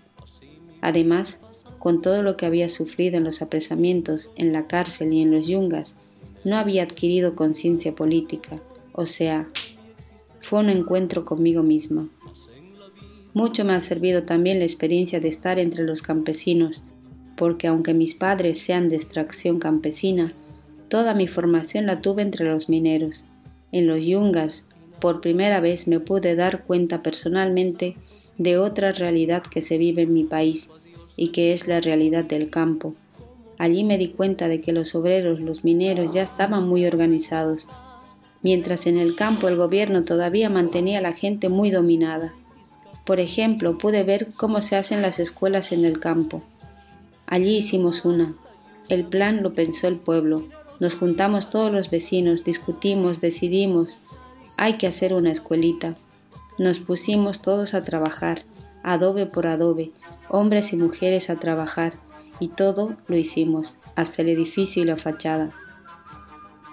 Además, 0.81 1.41
con 1.81 2.03
todo 2.03 2.23
lo 2.23 2.37
que 2.37 2.47
había 2.47 2.69
sufrido 2.69 3.17
en 3.17 3.25
los 3.25 3.43
apresamientos, 3.43 4.31
en 4.37 4.53
la 4.53 4.69
cárcel 4.69 5.13
y 5.13 5.23
en 5.23 5.33
los 5.33 5.49
yungas, 5.49 5.97
no 6.47 6.57
había 6.57 6.85
adquirido 6.85 7.37
conciencia 7.37 7.95
política, 7.95 8.59
o 8.95 9.05
sea, 9.05 9.47
fue 10.41 10.61
un 10.61 10.71
encuentro 10.71 11.27
conmigo 11.27 11.63
misma. 11.63 12.09
Mucho 13.35 13.67
me 13.67 13.75
ha 13.75 13.83
servido 13.83 14.23
también 14.23 14.61
la 14.61 14.65
experiencia 14.65 15.21
de 15.21 15.29
estar 15.29 15.59
entre 15.59 15.85
los 15.85 16.01
campesinos, 16.01 16.83
porque 17.37 17.67
aunque 17.67 17.93
mis 17.93 18.15
padres 18.15 18.59
sean 18.59 18.89
de 18.89 18.97
extracción 18.97 19.59
campesina, 19.59 20.33
Toda 20.89 21.15
mi 21.15 21.27
formación 21.27 21.87
la 21.87 22.01
tuve 22.01 22.23
entre 22.23 22.45
los 22.47 22.69
mineros. 22.69 23.25
En 23.73 23.87
los 23.87 24.01
yungas, 24.01 24.69
por 25.01 25.21
primera 25.21 25.61
vez 25.61 25.89
me 25.89 25.99
pude 25.99 26.37
dar 26.37 26.65
cuenta 26.65 27.03
personalmente 27.03 27.97
de 28.39 28.59
otra 28.59 28.93
realidad 28.93 29.43
que 29.43 29.63
se 29.63 29.79
vive 29.79 30.03
en 30.03 30.13
mi 30.13 30.25
país 30.25 30.71
y 31.17 31.29
que 31.29 31.53
es 31.53 31.67
la 31.67 31.81
realidad 31.81 32.25
del 32.25 32.51
campo. 32.51 32.95
Allí 33.59 33.85
me 33.85 33.99
di 33.99 34.09
cuenta 34.09 34.49
de 34.49 34.61
que 34.61 34.73
los 34.73 34.95
obreros, 34.95 35.41
los 35.41 35.65
mineros 35.65 36.13
ya 36.13 36.23
estaban 36.23 36.69
muy 36.69 36.87
organizados, 36.87 37.69
mientras 38.43 38.87
en 38.87 38.99
el 38.99 39.17
campo 39.17 39.49
el 39.49 39.57
gobierno 39.57 40.05
todavía 40.05 40.51
mantenía 40.51 40.99
a 40.99 41.03
la 41.03 41.13
gente 41.13 41.49
muy 41.49 41.71
dominada. 41.71 42.35
Por 43.05 43.21
ejemplo, 43.21 43.79
pude 43.79 44.03
ver 44.03 44.29
cómo 44.37 44.61
se 44.61 44.77
hacen 44.77 45.01
las 45.01 45.21
escuelas 45.21 45.73
en 45.73 45.85
el 45.85 46.01
campo. 46.01 46.43
Allí 47.27 47.57
hicimos 47.57 48.05
una. 48.05 48.35
El 48.89 49.05
plan 49.05 49.43
lo 49.43 49.55
pensó 49.55 49.89
el 49.89 49.97
pueblo, 49.97 50.45
nos 50.79 50.95
juntamos 50.95 51.51
todos 51.51 51.73
los 51.73 51.91
vecinos, 51.91 52.45
discutimos, 52.45 53.21
decidimos, 53.21 53.99
hay 54.57 54.75
que 54.75 54.87
hacer 54.87 55.15
una 55.15 55.33
escuelita. 55.33 55.97
Nos 56.59 56.79
pusimos 56.79 57.43
todos 57.43 57.75
a 57.75 57.83
trabajar, 57.83 58.45
adobe 58.83 59.27
por 59.27 59.47
adobe, 59.47 59.91
hombres 60.29 60.73
y 60.73 60.77
mujeres 60.77 61.31
a 61.31 61.37
trabajar, 61.37 61.95
y 62.41 62.49
todo 62.49 62.97
lo 63.09 63.17
hicimos, 63.17 63.79
hasta 63.95 64.23
el 64.23 64.29
edificio 64.29 64.83
y 64.83 64.87
la 64.87 64.97
fachada. 64.97 65.51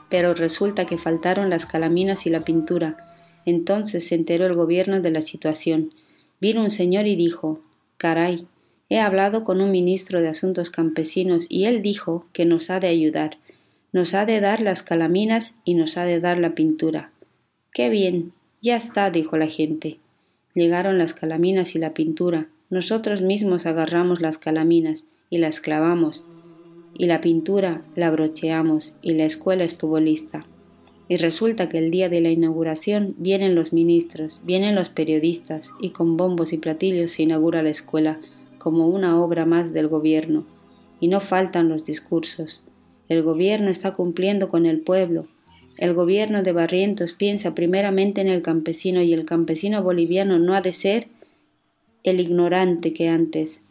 Pero 0.09 0.33
resulta 0.33 0.85
que 0.85 0.97
faltaron 0.97 1.49
las 1.49 1.65
calaminas 1.65 2.25
y 2.27 2.29
la 2.29 2.41
pintura. 2.41 2.97
Entonces 3.45 4.07
se 4.07 4.15
enteró 4.15 4.45
el 4.45 4.53
gobierno 4.53 5.01
de 5.01 5.11
la 5.11 5.21
situación. 5.21 5.93
Vino 6.39 6.63
un 6.63 6.71
señor 6.71 7.07
y 7.07 7.15
dijo, 7.15 7.61
Caray, 7.97 8.45
he 8.89 8.99
hablado 8.99 9.43
con 9.43 9.61
un 9.61 9.71
ministro 9.71 10.21
de 10.21 10.29
Asuntos 10.29 10.69
Campesinos 10.69 11.45
y 11.49 11.65
él 11.65 11.81
dijo 11.81 12.27
que 12.33 12.45
nos 12.45 12.69
ha 12.69 12.79
de 12.79 12.87
ayudar. 12.87 13.37
Nos 13.91 14.13
ha 14.13 14.25
de 14.25 14.39
dar 14.39 14.59
las 14.59 14.83
calaminas 14.83 15.55
y 15.65 15.75
nos 15.75 15.97
ha 15.97 16.05
de 16.05 16.19
dar 16.19 16.37
la 16.37 16.55
pintura. 16.55 17.11
Qué 17.71 17.89
bien. 17.89 18.33
Ya 18.61 18.75
está, 18.75 19.09
dijo 19.09 19.37
la 19.37 19.47
gente. 19.47 19.97
Llegaron 20.53 20.97
las 20.97 21.13
calaminas 21.13 21.75
y 21.75 21.79
la 21.79 21.93
pintura. 21.93 22.47
Nosotros 22.69 23.21
mismos 23.21 23.65
agarramos 23.65 24.21
las 24.21 24.37
calaminas 24.37 25.05
y 25.29 25.37
las 25.37 25.59
clavamos. 25.59 26.25
Y 26.95 27.07
la 27.07 27.21
pintura 27.21 27.81
la 27.95 28.11
brocheamos 28.11 28.95
y 29.01 29.13
la 29.13 29.25
escuela 29.25 29.63
estuvo 29.63 29.99
lista. 29.99 30.45
Y 31.07 31.17
resulta 31.17 31.69
que 31.69 31.79
el 31.79 31.91
día 31.91 32.09
de 32.09 32.21
la 32.21 32.29
inauguración 32.29 33.15
vienen 33.17 33.55
los 33.55 33.73
ministros, 33.73 34.39
vienen 34.43 34.75
los 34.75 34.89
periodistas 34.89 35.69
y 35.81 35.89
con 35.89 36.17
bombos 36.17 36.53
y 36.53 36.57
platillos 36.57 37.11
se 37.11 37.23
inaugura 37.23 37.61
la 37.63 37.69
escuela 37.69 38.19
como 38.57 38.87
una 38.87 39.21
obra 39.21 39.45
más 39.45 39.73
del 39.73 39.87
gobierno. 39.87 40.45
Y 40.99 41.07
no 41.07 41.19
faltan 41.19 41.67
los 41.67 41.85
discursos. 41.85 42.63
El 43.09 43.23
gobierno 43.23 43.69
está 43.69 43.93
cumpliendo 43.93 44.49
con 44.49 44.65
el 44.65 44.79
pueblo. 44.79 45.27
El 45.77 45.93
gobierno 45.93 46.43
de 46.43 46.51
Barrientos 46.51 47.13
piensa 47.13 47.53
primeramente 47.53 48.21
en 48.21 48.27
el 48.27 48.41
campesino 48.41 49.01
y 49.01 49.13
el 49.13 49.25
campesino 49.25 49.83
boliviano 49.83 50.39
no 50.39 50.53
ha 50.55 50.61
de 50.61 50.71
ser 50.71 51.07
el 52.03 52.19
ignorante 52.19 52.93
que 52.93 53.09
antes. 53.09 53.61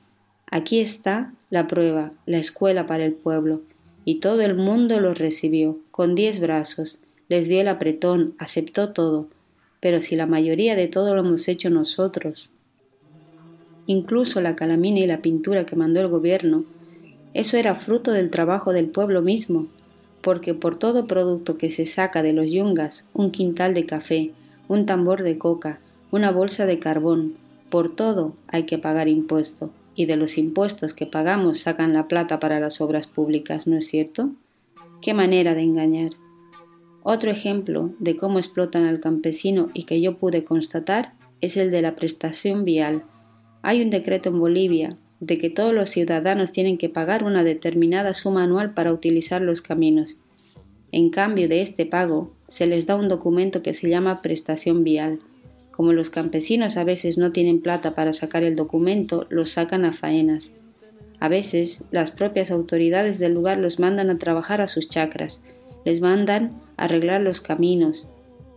Aquí 0.51 0.81
está 0.81 1.33
la 1.53 1.69
prueba, 1.69 2.13
la 2.25 2.39
escuela 2.39 2.87
para 2.89 3.05
el 3.05 3.13
pueblo. 3.13 3.61
Y 4.07 4.21
todo 4.21 4.41
el 4.41 4.57
mundo 4.57 4.99
lo 4.99 5.13
recibió, 5.13 5.79
con 5.91 6.15
diez 6.15 6.41
brazos, 6.41 6.99
les 7.29 7.47
dio 7.47 7.61
el 7.61 7.69
apretón, 7.69 8.35
aceptó 8.39 8.93
todo. 8.93 9.29
Pero 9.79 10.01
si 10.01 10.17
la 10.17 10.25
mayoría 10.25 10.75
de 10.75 10.89
todo 10.89 11.15
lo 11.15 11.21
hemos 11.21 11.47
hecho 11.49 11.69
nosotros. 11.69 12.49
Incluso 13.87 14.41
la 14.41 14.57
calamina 14.57 15.01
y 15.01 15.07
la 15.07 15.21
pintura 15.21 15.67
que 15.67 15.77
mandó 15.77 16.01
el 16.01 16.09
gobierno 16.09 16.65
eso 17.35 17.59
era 17.59 17.75
fruto 17.75 18.13
del 18.13 18.31
trabajo 18.31 18.73
del 18.73 18.87
pueblo 18.87 19.21
mismo, 19.21 19.67
porque 20.23 20.55
por 20.55 20.79
todo 20.79 21.07
producto 21.07 21.59
que 21.59 21.69
se 21.69 21.85
saca 21.85 22.23
de 22.23 22.33
los 22.33 22.51
yungas, 22.51 23.05
un 23.13 23.31
quintal 23.31 23.75
de 23.75 23.85
café, 23.85 24.33
un 24.69 24.87
tambor 24.87 25.23
de 25.23 25.37
coca, 25.37 25.81
una 26.11 26.31
bolsa 26.31 26.65
de 26.65 26.79
carbón, 26.79 27.35
por 27.69 27.95
todo 27.95 28.35
hay 28.49 28.65
que 28.65 28.79
pagar 28.79 29.09
impuesto, 29.09 29.71
y 29.95 30.07
de 30.07 30.17
los 30.17 30.39
impuestos 30.39 30.95
que 30.95 31.07
pagamos 31.07 31.61
sacan 31.61 31.93
la 31.93 32.09
plata 32.09 32.41
para 32.41 32.61
las 32.61 32.81
obras 32.81 33.07
públicas, 33.07 33.67
¿no 33.67 33.77
es 33.77 33.87
cierto? 33.87 34.31
Qué 35.01 35.15
manera 35.15 35.55
de 35.55 35.63
engañar. 35.63 36.13
Otro 37.03 37.31
ejemplo 37.31 37.91
de 37.99 38.17
cómo 38.17 38.39
explotan 38.39 38.85
al 38.85 39.01
campesino 39.01 39.71
y 39.75 39.85
que 39.85 40.01
yo 40.01 40.17
pude 40.17 40.45
constatar 40.45 41.15
es 41.41 41.57
el 41.57 41.71
de 41.71 41.83
la 41.83 41.97
prestación 41.97 42.65
vial. 42.65 43.03
Hay 43.63 43.83
un 43.83 43.91
decreto 43.91 44.29
en 44.29 44.39
Bolivia 44.39 44.97
de 45.19 45.39
que 45.39 45.51
todos 45.51 45.75
los 45.75 45.89
ciudadanos 45.89 46.53
tienen 46.53 46.79
que 46.79 46.89
pagar 46.89 47.25
una 47.25 47.45
determinada 47.45 48.15
suma 48.15 48.45
anual 48.45 48.75
para 48.75 48.93
utilizar 48.93 49.43
los 49.43 49.63
caminos. 49.63 50.19
En 50.93 51.11
cambio 51.11 51.49
de 51.49 51.63
este 51.63 51.87
pago, 51.87 52.33
se 52.49 52.67
les 52.67 52.87
da 52.87 52.97
un 52.97 53.09
documento 53.09 53.63
que 53.63 53.73
se 53.73 53.89
llama 53.89 54.21
prestación 54.21 54.85
vial. 54.85 55.21
Como 55.73 55.93
los 55.93 56.11
campesinos 56.11 56.77
a 56.77 56.85
veces 56.85 57.19
no 57.19 57.33
tienen 57.33 57.61
plata 57.61 57.95
para 57.95 58.13
sacar 58.13 58.45
el 58.45 58.55
documento, 58.55 59.27
los 59.31 59.51
sacan 59.51 59.85
a 59.85 59.93
faenas. 59.93 60.53
A 61.19 61.29
veces 61.29 61.83
las 61.91 62.11
propias 62.11 62.51
autoridades 62.51 63.19
del 63.19 63.35
lugar 63.35 63.59
los 63.59 63.81
mandan 63.81 64.11
a 64.11 64.19
trabajar 64.19 64.61
a 64.61 64.67
sus 64.67 64.89
chacras, 64.89 65.41
les 65.85 66.01
mandan 66.01 66.53
a 66.77 66.85
arreglar 66.85 67.23
los 67.23 67.41
caminos, 67.41 68.09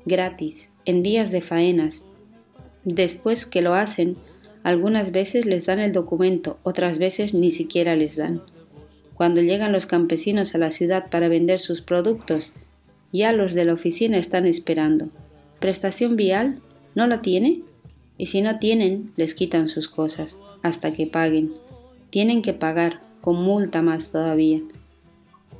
gratis, 0.05 0.69
en 0.83 1.03
días 1.03 1.31
de 1.31 1.41
faenas. 1.41 2.03
Después 2.83 3.45
que 3.45 3.61
lo 3.61 3.73
hacen, 3.73 4.17
algunas 4.63 5.11
veces 5.11 5.45
les 5.45 5.65
dan 5.65 5.79
el 5.79 5.93
documento, 5.93 6.59
otras 6.63 6.97
veces 6.97 7.33
ni 7.33 7.51
siquiera 7.51 7.95
les 7.95 8.15
dan. 8.15 8.41
Cuando 9.13 9.41
llegan 9.41 9.71
los 9.71 9.85
campesinos 9.85 10.53
a 10.55 10.57
la 10.57 10.71
ciudad 10.71 11.09
para 11.09 11.29
vender 11.29 11.59
sus 11.59 11.81
productos, 11.81 12.51
ya 13.13 13.31
los 13.31 13.53
de 13.53 13.63
la 13.63 13.73
oficina 13.73 14.17
están 14.17 14.45
esperando. 14.45 15.09
¿Prestación 15.59 16.15
vial? 16.15 16.59
¿No 16.95 17.05
la 17.07 17.21
tiene? 17.21 17.61
Y 18.17 18.25
si 18.25 18.41
no 18.41 18.57
tienen, 18.57 19.11
les 19.15 19.35
quitan 19.35 19.69
sus 19.69 19.87
cosas, 19.87 20.39
hasta 20.63 20.93
que 20.93 21.05
paguen. 21.05 21.53
Tienen 22.09 22.41
que 22.41 22.53
pagar, 22.53 23.01
con 23.21 23.35
multa 23.35 23.81
más 23.81 24.07
todavía. 24.07 24.61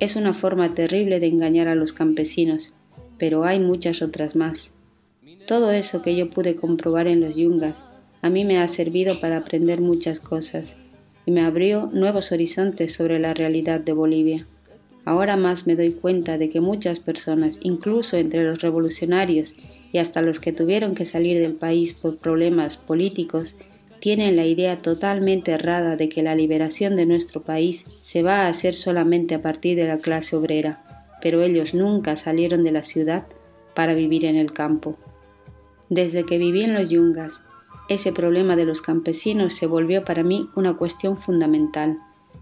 Es 0.00 0.16
una 0.16 0.34
forma 0.34 0.74
terrible 0.74 1.20
de 1.20 1.28
engañar 1.28 1.68
a 1.68 1.74
los 1.74 1.92
campesinos, 1.92 2.72
pero 3.18 3.44
hay 3.44 3.60
muchas 3.60 4.02
otras 4.02 4.34
más. 4.34 4.72
Todo 5.46 5.70
eso 5.70 6.02
que 6.02 6.16
yo 6.16 6.30
pude 6.30 6.56
comprobar 6.56 7.06
en 7.06 7.20
los 7.20 7.36
yungas 7.36 7.84
a 8.26 8.30
mí 8.30 8.44
me 8.44 8.58
ha 8.58 8.66
servido 8.66 9.20
para 9.20 9.36
aprender 9.36 9.80
muchas 9.80 10.18
cosas 10.18 10.74
y 11.26 11.30
me 11.30 11.42
abrió 11.42 11.90
nuevos 11.92 12.32
horizontes 12.32 12.92
sobre 12.92 13.20
la 13.20 13.34
realidad 13.34 13.78
de 13.78 13.92
Bolivia. 13.92 14.46
Ahora 15.04 15.36
más 15.36 15.68
me 15.68 15.76
doy 15.76 15.92
cuenta 15.92 16.36
de 16.36 16.50
que 16.50 16.60
muchas 16.60 16.98
personas, 16.98 17.60
incluso 17.62 18.16
entre 18.16 18.42
los 18.42 18.60
revolucionarios 18.60 19.54
y 19.92 19.98
hasta 19.98 20.22
los 20.22 20.40
que 20.40 20.52
tuvieron 20.52 20.94
que 20.94 21.04
salir 21.04 21.40
del 21.40 21.54
país 21.54 21.94
por 21.94 22.18
problemas 22.18 22.76
políticos, 22.76 23.54
tienen 24.00 24.36
la 24.36 24.44
idea 24.44 24.82
totalmente 24.82 25.52
errada 25.52 25.96
de 25.96 26.08
que 26.08 26.22
la 26.22 26.34
liberación 26.34 26.96
de 26.96 27.06
nuestro 27.06 27.42
país 27.42 27.84
se 28.00 28.22
va 28.22 28.42
a 28.42 28.48
hacer 28.48 28.74
solamente 28.74 29.34
a 29.34 29.42
partir 29.42 29.76
de 29.76 29.88
la 29.88 29.98
clase 29.98 30.36
obrera, 30.36 30.84
pero 31.22 31.42
ellos 31.42 31.74
nunca 31.74 32.14
salieron 32.16 32.62
de 32.62 32.72
la 32.72 32.82
ciudad 32.82 33.24
para 33.74 33.94
vivir 33.94 34.24
en 34.24 34.36
el 34.36 34.52
campo. 34.52 34.96
Desde 35.88 36.24
que 36.24 36.38
viví 36.38 36.62
en 36.62 36.74
los 36.74 36.88
yungas, 36.88 37.40
ese 37.88 38.12
problema 38.12 38.56
de 38.56 38.64
los 38.64 38.82
campesinos 38.82 39.54
se 39.54 39.66
volvió 39.66 40.04
para 40.04 40.22
mí 40.22 40.48
una 40.56 40.76
cuestión 40.76 41.16
fundamental, 41.16 41.98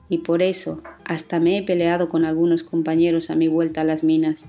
y 0.08 0.18
por 0.18 0.42
eso 0.42 0.82
hasta 1.04 1.40
me 1.40 1.58
he 1.58 1.62
peleado 1.62 2.08
con 2.08 2.24
algunos 2.24 2.62
compañeros 2.62 3.30
a 3.30 3.36
mi 3.36 3.48
vuelta 3.48 3.82
a 3.82 3.84
las 3.84 4.04
minas, 4.04 4.44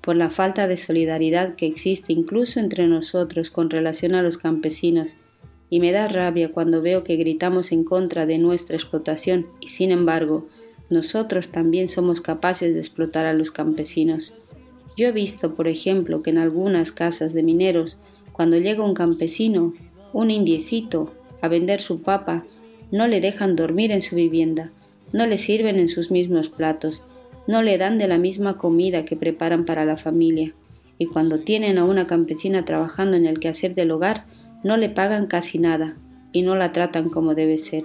por 0.00 0.16
la 0.16 0.30
falta 0.30 0.66
de 0.66 0.76
solidaridad 0.76 1.54
que 1.56 1.66
existe 1.66 2.12
incluso 2.12 2.60
entre 2.60 2.86
nosotros 2.86 3.50
con 3.50 3.70
relación 3.70 4.14
a 4.14 4.22
los 4.22 4.38
campesinos, 4.38 5.16
y 5.68 5.78
me 5.78 5.92
da 5.92 6.08
rabia 6.08 6.50
cuando 6.50 6.82
veo 6.82 7.04
que 7.04 7.16
gritamos 7.16 7.70
en 7.72 7.84
contra 7.84 8.26
de 8.26 8.38
nuestra 8.38 8.76
explotación 8.76 9.46
y 9.60 9.68
sin 9.68 9.92
embargo 9.92 10.48
nosotros 10.88 11.50
también 11.50 11.88
somos 11.88 12.20
capaces 12.20 12.74
de 12.74 12.80
explotar 12.80 13.24
a 13.26 13.32
los 13.32 13.52
campesinos. 13.52 14.34
Yo 14.96 15.06
he 15.06 15.12
visto, 15.12 15.54
por 15.54 15.68
ejemplo, 15.68 16.22
que 16.22 16.30
en 16.30 16.38
algunas 16.38 16.90
casas 16.90 17.32
de 17.32 17.44
mineros 17.44 17.98
cuando 18.32 18.58
llega 18.58 18.84
un 18.84 18.94
campesino, 18.94 19.74
un 20.12 20.30
indiecito, 20.30 21.14
a 21.40 21.48
vender 21.48 21.80
su 21.80 22.02
papa, 22.02 22.44
no 22.90 23.06
le 23.06 23.20
dejan 23.20 23.54
dormir 23.54 23.92
en 23.92 24.02
su 24.02 24.16
vivienda, 24.16 24.72
no 25.12 25.26
le 25.26 25.38
sirven 25.38 25.76
en 25.76 25.88
sus 25.88 26.10
mismos 26.10 26.48
platos, 26.48 27.04
no 27.50 27.62
le 27.62 27.78
dan 27.78 27.98
de 27.98 28.06
la 28.06 28.16
misma 28.16 28.56
comida 28.56 29.04
que 29.04 29.16
preparan 29.16 29.64
para 29.64 29.84
la 29.84 29.96
familia, 29.96 30.54
y 30.98 31.06
cuando 31.06 31.40
tienen 31.40 31.78
a 31.78 31.84
una 31.84 32.06
campesina 32.06 32.64
trabajando 32.64 33.16
en 33.16 33.26
el 33.26 33.40
quehacer 33.40 33.74
del 33.74 33.90
hogar, 33.90 34.24
no 34.62 34.76
le 34.76 34.88
pagan 34.88 35.26
casi 35.26 35.58
nada 35.58 35.96
y 36.30 36.42
no 36.42 36.54
la 36.54 36.70
tratan 36.70 37.08
como 37.08 37.34
debe 37.34 37.58
ser. 37.58 37.82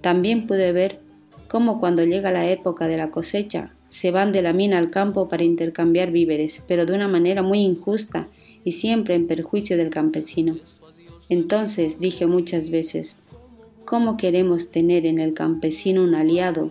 También 0.00 0.46
pude 0.46 0.70
ver 0.70 1.00
cómo 1.48 1.80
cuando 1.80 2.04
llega 2.04 2.30
la 2.30 2.48
época 2.48 2.86
de 2.86 2.98
la 2.98 3.10
cosecha 3.10 3.72
se 3.88 4.12
van 4.12 4.30
de 4.30 4.42
la 4.42 4.52
mina 4.52 4.78
al 4.78 4.90
campo 4.90 5.28
para 5.28 5.42
intercambiar 5.42 6.12
víveres, 6.12 6.62
pero 6.68 6.86
de 6.86 6.92
una 6.92 7.08
manera 7.08 7.42
muy 7.42 7.58
injusta 7.62 8.28
y 8.62 8.70
siempre 8.70 9.16
en 9.16 9.26
perjuicio 9.26 9.76
del 9.76 9.90
campesino. 9.90 10.54
Entonces 11.28 11.98
dije 11.98 12.28
muchas 12.28 12.70
veces, 12.70 13.16
¿cómo 13.84 14.16
queremos 14.16 14.70
tener 14.70 15.04
en 15.04 15.18
el 15.18 15.34
campesino 15.34 16.04
un 16.04 16.14
aliado 16.14 16.70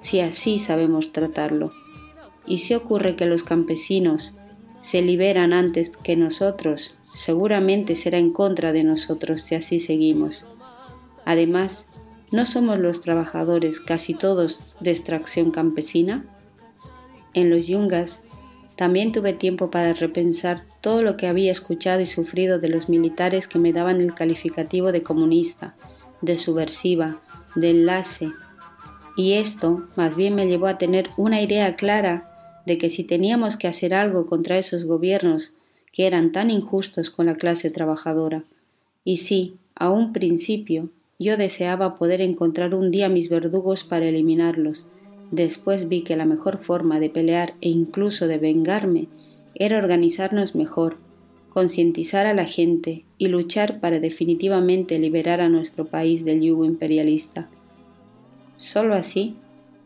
si 0.00 0.20
así 0.20 0.58
sabemos 0.58 1.12
tratarlo? 1.12 1.72
Y 2.46 2.58
si 2.58 2.74
ocurre 2.74 3.16
que 3.16 3.26
los 3.26 3.42
campesinos 3.42 4.36
se 4.80 5.02
liberan 5.02 5.52
antes 5.52 5.96
que 5.96 6.16
nosotros, 6.16 6.96
seguramente 7.14 7.94
será 7.94 8.18
en 8.18 8.32
contra 8.32 8.72
de 8.72 8.84
nosotros 8.84 9.40
si 9.40 9.54
así 9.54 9.80
seguimos. 9.80 10.46
Además, 11.24 11.84
¿no 12.30 12.46
somos 12.46 12.78
los 12.78 13.02
trabajadores 13.02 13.80
casi 13.80 14.14
todos 14.14 14.60
de 14.80 14.90
extracción 14.90 15.50
campesina? 15.50 16.24
En 17.34 17.50
los 17.50 17.66
yungas 17.66 18.20
también 18.76 19.10
tuve 19.10 19.32
tiempo 19.32 19.70
para 19.70 19.92
repensar 19.92 20.62
todo 20.80 21.02
lo 21.02 21.16
que 21.16 21.26
había 21.26 21.50
escuchado 21.50 22.00
y 22.00 22.06
sufrido 22.06 22.60
de 22.60 22.68
los 22.68 22.88
militares 22.88 23.48
que 23.48 23.58
me 23.58 23.72
daban 23.72 24.00
el 24.00 24.14
calificativo 24.14 24.92
de 24.92 25.02
comunista, 25.02 25.74
de 26.22 26.38
subversiva, 26.38 27.20
de 27.56 27.70
enlace. 27.70 28.30
Y 29.18 29.32
esto 29.32 29.82
más 29.96 30.14
bien 30.14 30.36
me 30.36 30.46
llevó 30.46 30.68
a 30.68 30.78
tener 30.78 31.10
una 31.16 31.42
idea 31.42 31.74
clara 31.74 32.62
de 32.66 32.78
que 32.78 32.88
si 32.88 33.02
teníamos 33.02 33.56
que 33.56 33.66
hacer 33.66 33.92
algo 33.92 34.26
contra 34.26 34.58
esos 34.58 34.84
gobiernos 34.84 35.54
que 35.92 36.06
eran 36.06 36.30
tan 36.30 36.50
injustos 36.50 37.10
con 37.10 37.26
la 37.26 37.34
clase 37.34 37.68
trabajadora, 37.70 38.44
y 39.02 39.16
si, 39.16 39.56
a 39.74 39.90
un 39.90 40.12
principio, 40.12 40.90
yo 41.18 41.36
deseaba 41.36 41.98
poder 41.98 42.20
encontrar 42.20 42.76
un 42.76 42.92
día 42.92 43.08
mis 43.08 43.28
verdugos 43.28 43.82
para 43.82 44.06
eliminarlos, 44.06 44.86
después 45.32 45.88
vi 45.88 46.02
que 46.02 46.14
la 46.14 46.24
mejor 46.24 46.58
forma 46.58 47.00
de 47.00 47.10
pelear 47.10 47.54
e 47.60 47.70
incluso 47.70 48.28
de 48.28 48.38
vengarme 48.38 49.08
era 49.56 49.78
organizarnos 49.78 50.54
mejor, 50.54 50.96
concientizar 51.48 52.26
a 52.26 52.34
la 52.34 52.44
gente 52.44 53.02
y 53.18 53.26
luchar 53.26 53.80
para 53.80 53.98
definitivamente 53.98 54.96
liberar 55.00 55.40
a 55.40 55.48
nuestro 55.48 55.86
país 55.86 56.24
del 56.24 56.40
yugo 56.40 56.64
imperialista. 56.64 57.48
Solo 58.58 58.94
así 58.94 59.36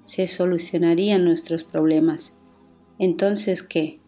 se 0.06 0.26
solucionarían 0.26 1.24
nuestros 1.24 1.62
problemas. 1.62 2.36
Entonces, 2.98 3.62
¿qué? 3.62 3.98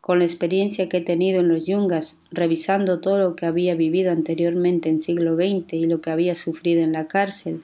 Con 0.00 0.18
la 0.18 0.24
experiencia 0.24 0.88
que 0.88 0.96
he 0.96 1.02
tenido 1.02 1.40
en 1.40 1.48
los 1.48 1.66
yungas, 1.66 2.18
revisando 2.30 3.00
todo 3.00 3.18
lo 3.18 3.36
que 3.36 3.46
había 3.46 3.74
vivido 3.74 4.10
anteriormente 4.10 4.88
en 4.88 5.00
siglo 5.00 5.36
XX 5.36 5.74
y 5.74 5.86
lo 5.86 6.00
que 6.00 6.10
había 6.10 6.34
sufrido 6.34 6.82
en 6.82 6.92
la 6.92 7.06
cárcel, 7.06 7.62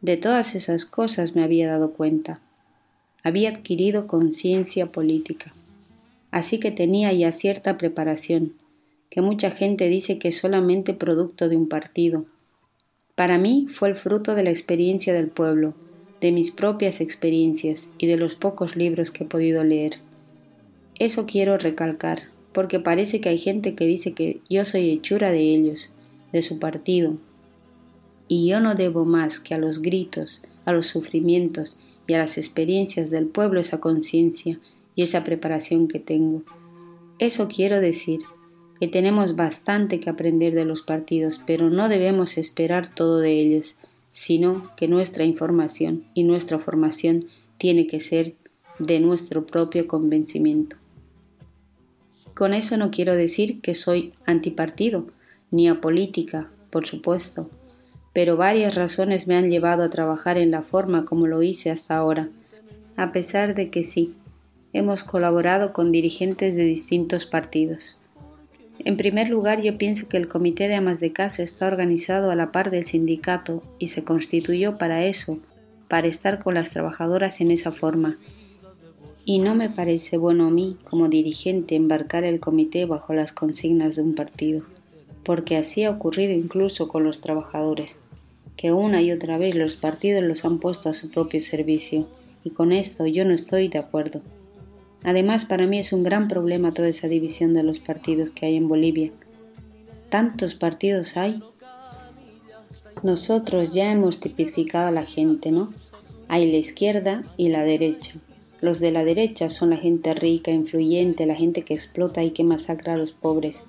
de 0.00 0.16
todas 0.16 0.54
esas 0.54 0.86
cosas 0.86 1.36
me 1.36 1.44
había 1.44 1.68
dado 1.68 1.92
cuenta. 1.92 2.40
Había 3.22 3.50
adquirido 3.50 4.06
conciencia 4.06 4.90
política 4.90 5.52
así 6.36 6.60
que 6.60 6.70
tenía 6.70 7.14
ya 7.14 7.32
cierta 7.32 7.78
preparación, 7.78 8.52
que 9.08 9.22
mucha 9.22 9.50
gente 9.50 9.88
dice 9.88 10.18
que 10.18 10.28
es 10.28 10.38
solamente 10.38 10.92
producto 10.92 11.48
de 11.48 11.56
un 11.56 11.66
partido. 11.66 12.26
Para 13.14 13.38
mí 13.38 13.68
fue 13.72 13.88
el 13.88 13.96
fruto 13.96 14.34
de 14.34 14.42
la 14.42 14.50
experiencia 14.50 15.14
del 15.14 15.28
pueblo, 15.28 15.72
de 16.20 16.32
mis 16.32 16.50
propias 16.50 17.00
experiencias 17.00 17.88
y 17.98 18.06
de 18.06 18.16
los 18.16 18.34
pocos 18.34 18.76
libros 18.76 19.10
que 19.10 19.24
he 19.24 19.26
podido 19.26 19.64
leer. 19.64 19.98
Eso 20.98 21.26
quiero 21.26 21.58
recalcar, 21.58 22.22
porque 22.52 22.80
parece 22.80 23.20
que 23.20 23.28
hay 23.28 23.38
gente 23.38 23.74
que 23.74 23.86
dice 23.86 24.12
que 24.12 24.40
yo 24.48 24.64
soy 24.64 24.90
hechura 24.90 25.30
de 25.30 25.40
ellos, 25.40 25.92
de 26.32 26.42
su 26.42 26.58
partido, 26.58 27.14
y 28.28 28.48
yo 28.48 28.60
no 28.60 28.74
debo 28.74 29.04
más 29.04 29.40
que 29.40 29.54
a 29.54 29.58
los 29.58 29.82
gritos, 29.82 30.40
a 30.64 30.72
los 30.72 30.86
sufrimientos 30.86 31.76
y 32.06 32.14
a 32.14 32.18
las 32.18 32.38
experiencias 32.38 33.10
del 33.10 33.26
pueblo 33.26 33.60
esa 33.60 33.78
conciencia 33.78 34.58
y 34.94 35.02
esa 35.02 35.22
preparación 35.22 35.86
que 35.86 36.00
tengo. 36.00 36.42
Eso 37.18 37.48
quiero 37.48 37.80
decir, 37.80 38.20
que 38.80 38.88
tenemos 38.88 39.36
bastante 39.36 40.00
que 40.00 40.10
aprender 40.10 40.54
de 40.54 40.64
los 40.64 40.82
partidos, 40.82 41.40
pero 41.46 41.70
no 41.70 41.88
debemos 41.88 42.36
esperar 42.36 42.94
todo 42.94 43.20
de 43.20 43.40
ellos, 43.40 43.76
sino 44.16 44.70
que 44.76 44.88
nuestra 44.88 45.24
información 45.24 46.04
y 46.14 46.22
nuestra 46.22 46.58
formación 46.58 47.26
tiene 47.58 47.86
que 47.86 48.00
ser 48.00 48.32
de 48.78 48.98
nuestro 48.98 49.44
propio 49.44 49.86
convencimiento. 49.86 50.76
Con 52.32 52.54
eso 52.54 52.78
no 52.78 52.90
quiero 52.90 53.14
decir 53.14 53.60
que 53.60 53.74
soy 53.74 54.14
antipartido, 54.24 55.06
ni 55.50 55.68
apolítica, 55.68 56.48
por 56.70 56.86
supuesto, 56.86 57.50
pero 58.14 58.38
varias 58.38 58.74
razones 58.74 59.28
me 59.28 59.36
han 59.36 59.50
llevado 59.50 59.82
a 59.82 59.90
trabajar 59.90 60.38
en 60.38 60.50
la 60.50 60.62
forma 60.62 61.04
como 61.04 61.26
lo 61.26 61.42
hice 61.42 61.70
hasta 61.70 61.94
ahora, 61.94 62.30
a 62.96 63.12
pesar 63.12 63.54
de 63.54 63.68
que 63.68 63.84
sí, 63.84 64.14
hemos 64.72 65.04
colaborado 65.04 65.74
con 65.74 65.92
dirigentes 65.92 66.56
de 66.56 66.64
distintos 66.64 67.26
partidos. 67.26 67.98
En 68.84 68.96
primer 68.96 69.28
lugar, 69.30 69.62
yo 69.62 69.78
pienso 69.78 70.08
que 70.08 70.16
el 70.16 70.28
Comité 70.28 70.68
de 70.68 70.74
Amas 70.74 71.00
de 71.00 71.12
Casa 71.12 71.42
está 71.42 71.66
organizado 71.66 72.30
a 72.30 72.34
la 72.34 72.52
par 72.52 72.70
del 72.70 72.86
sindicato 72.86 73.62
y 73.78 73.88
se 73.88 74.04
constituyó 74.04 74.78
para 74.78 75.04
eso, 75.04 75.38
para 75.88 76.06
estar 76.06 76.42
con 76.42 76.54
las 76.54 76.70
trabajadoras 76.70 77.40
en 77.40 77.50
esa 77.50 77.72
forma. 77.72 78.18
Y 79.24 79.40
no 79.40 79.54
me 79.54 79.70
parece 79.70 80.18
bueno 80.18 80.46
a 80.46 80.50
mí, 80.50 80.76
como 80.84 81.08
dirigente, 81.08 81.74
embarcar 81.74 82.22
el 82.24 82.38
comité 82.38 82.84
bajo 82.84 83.12
las 83.12 83.32
consignas 83.32 83.96
de 83.96 84.02
un 84.02 84.14
partido. 84.14 84.62
porque 85.26 85.56
así 85.56 85.82
ha 85.82 85.90
ocurrido 85.90 86.32
incluso 86.32 86.86
con 86.86 87.02
los 87.02 87.20
trabajadores, 87.20 87.98
que 88.56 88.70
una 88.70 89.02
y 89.02 89.10
otra 89.10 89.38
vez 89.38 89.56
los 89.56 89.74
partidos 89.74 90.22
los 90.22 90.44
han 90.44 90.60
puesto 90.60 90.88
a 90.88 90.94
su 90.94 91.10
propio 91.10 91.40
servicio, 91.40 92.06
y 92.44 92.50
con 92.50 92.70
esto 92.70 93.06
yo 93.06 93.24
no 93.24 93.34
estoy 93.34 93.66
de 93.66 93.78
acuerdo. 93.78 94.22
Además, 95.02 95.44
para 95.44 95.66
mí 95.66 95.78
es 95.78 95.92
un 95.92 96.02
gran 96.02 96.28
problema 96.28 96.72
toda 96.72 96.88
esa 96.88 97.08
división 97.08 97.54
de 97.54 97.62
los 97.62 97.78
partidos 97.78 98.32
que 98.32 98.46
hay 98.46 98.56
en 98.56 98.68
Bolivia. 98.68 99.12
¿Tantos 100.10 100.54
partidos 100.54 101.16
hay? 101.16 101.42
Nosotros 103.02 103.74
ya 103.74 103.92
hemos 103.92 104.20
tipificado 104.20 104.88
a 104.88 104.92
la 104.92 105.04
gente, 105.04 105.50
¿no? 105.50 105.70
Hay 106.28 106.50
la 106.50 106.56
izquierda 106.56 107.22
y 107.36 107.48
la 107.48 107.62
derecha. 107.62 108.14
Los 108.60 108.80
de 108.80 108.90
la 108.90 109.04
derecha 109.04 109.50
son 109.50 109.70
la 109.70 109.76
gente 109.76 110.14
rica, 110.14 110.50
influyente, 110.50 111.26
la 111.26 111.34
gente 111.34 111.62
que 111.62 111.74
explota 111.74 112.24
y 112.24 112.30
que 112.30 112.42
masacra 112.42 112.94
a 112.94 112.96
los 112.96 113.12
pobres. 113.12 113.62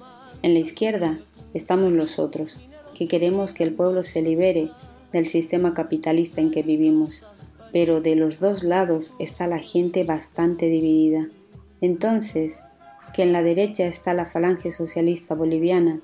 En 0.44 0.54
la 0.54 0.60
izquierda 0.60 1.20
estamos 1.54 1.92
los 1.92 2.20
otros, 2.20 2.58
que 2.96 3.08
queremos 3.08 3.54
que 3.54 3.64
el 3.64 3.74
pueblo 3.74 4.04
se 4.04 4.22
libere 4.22 4.70
del 5.12 5.28
sistema 5.28 5.74
capitalista 5.74 6.42
en 6.42 6.52
que 6.52 6.64
vivimos. 6.64 7.26
Pero 7.72 8.02
de 8.02 8.16
los 8.16 8.40
dos 8.40 8.64
lados 8.64 9.14
está 9.20 9.48
la 9.48 9.60
gente 9.60 10.04
bastante 10.04 10.68
dividida. 10.68 11.28
Entonces, 11.82 12.62
que 13.14 13.24
en 13.24 13.34
la 13.34 13.44
derecha 13.44 13.86
está 13.86 14.14
la 14.14 14.26
Falange 14.26 14.72
Socialista 14.72 15.36
Boliviana, 15.36 16.00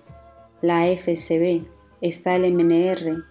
la 0.62 0.88
FCB, 0.88 1.64
está 2.02 2.36
el 2.36 2.54
MNR, 2.54 3.24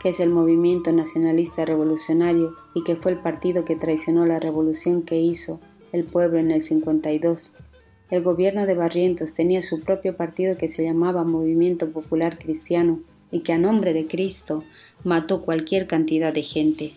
que 0.00 0.08
es 0.08 0.20
el 0.20 0.30
Movimiento 0.30 0.92
Nacionalista 0.92 1.64
Revolucionario 1.64 2.54
y 2.74 2.82
que 2.84 2.96
fue 2.96 3.12
el 3.12 3.18
partido 3.18 3.64
que 3.64 3.76
traicionó 3.76 4.24
la 4.24 4.40
revolución 4.40 5.02
que 5.02 5.20
hizo 5.20 5.60
el 5.92 6.04
pueblo 6.04 6.38
en 6.38 6.50
el 6.50 6.62
52. 6.62 7.52
El 8.10 8.22
gobierno 8.22 8.66
de 8.66 8.74
Barrientos 8.74 9.34
tenía 9.34 9.62
su 9.62 9.80
propio 9.80 10.16
partido 10.16 10.56
que 10.56 10.68
se 10.68 10.84
llamaba 10.84 11.22
Movimiento 11.22 11.90
Popular 11.90 12.38
Cristiano 12.38 13.00
y 13.30 13.40
que 13.40 13.52
a 13.52 13.58
nombre 13.58 13.92
de 13.92 14.06
Cristo 14.06 14.64
mató 15.04 15.42
cualquier 15.42 15.86
cantidad 15.86 16.32
de 16.32 16.42
gente. 16.42 16.92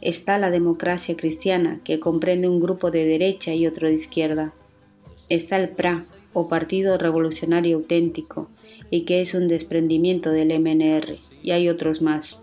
Está 0.00 0.38
la 0.38 0.50
democracia 0.50 1.16
cristiana, 1.16 1.80
que 1.84 1.98
comprende 1.98 2.48
un 2.48 2.60
grupo 2.60 2.90
de 2.90 3.04
derecha 3.04 3.54
y 3.54 3.66
otro 3.66 3.88
de 3.88 3.94
izquierda. 3.94 4.52
Está 5.28 5.56
el 5.56 5.70
PRA, 5.70 6.04
o 6.32 6.48
Partido 6.48 6.98
Revolucionario 6.98 7.76
Auténtico, 7.76 8.48
y 8.90 9.02
que 9.02 9.20
es 9.20 9.34
un 9.34 9.48
desprendimiento 9.48 10.30
del 10.30 10.58
MNR, 10.58 11.16
y 11.42 11.50
hay 11.50 11.68
otros 11.68 12.00
más. 12.00 12.40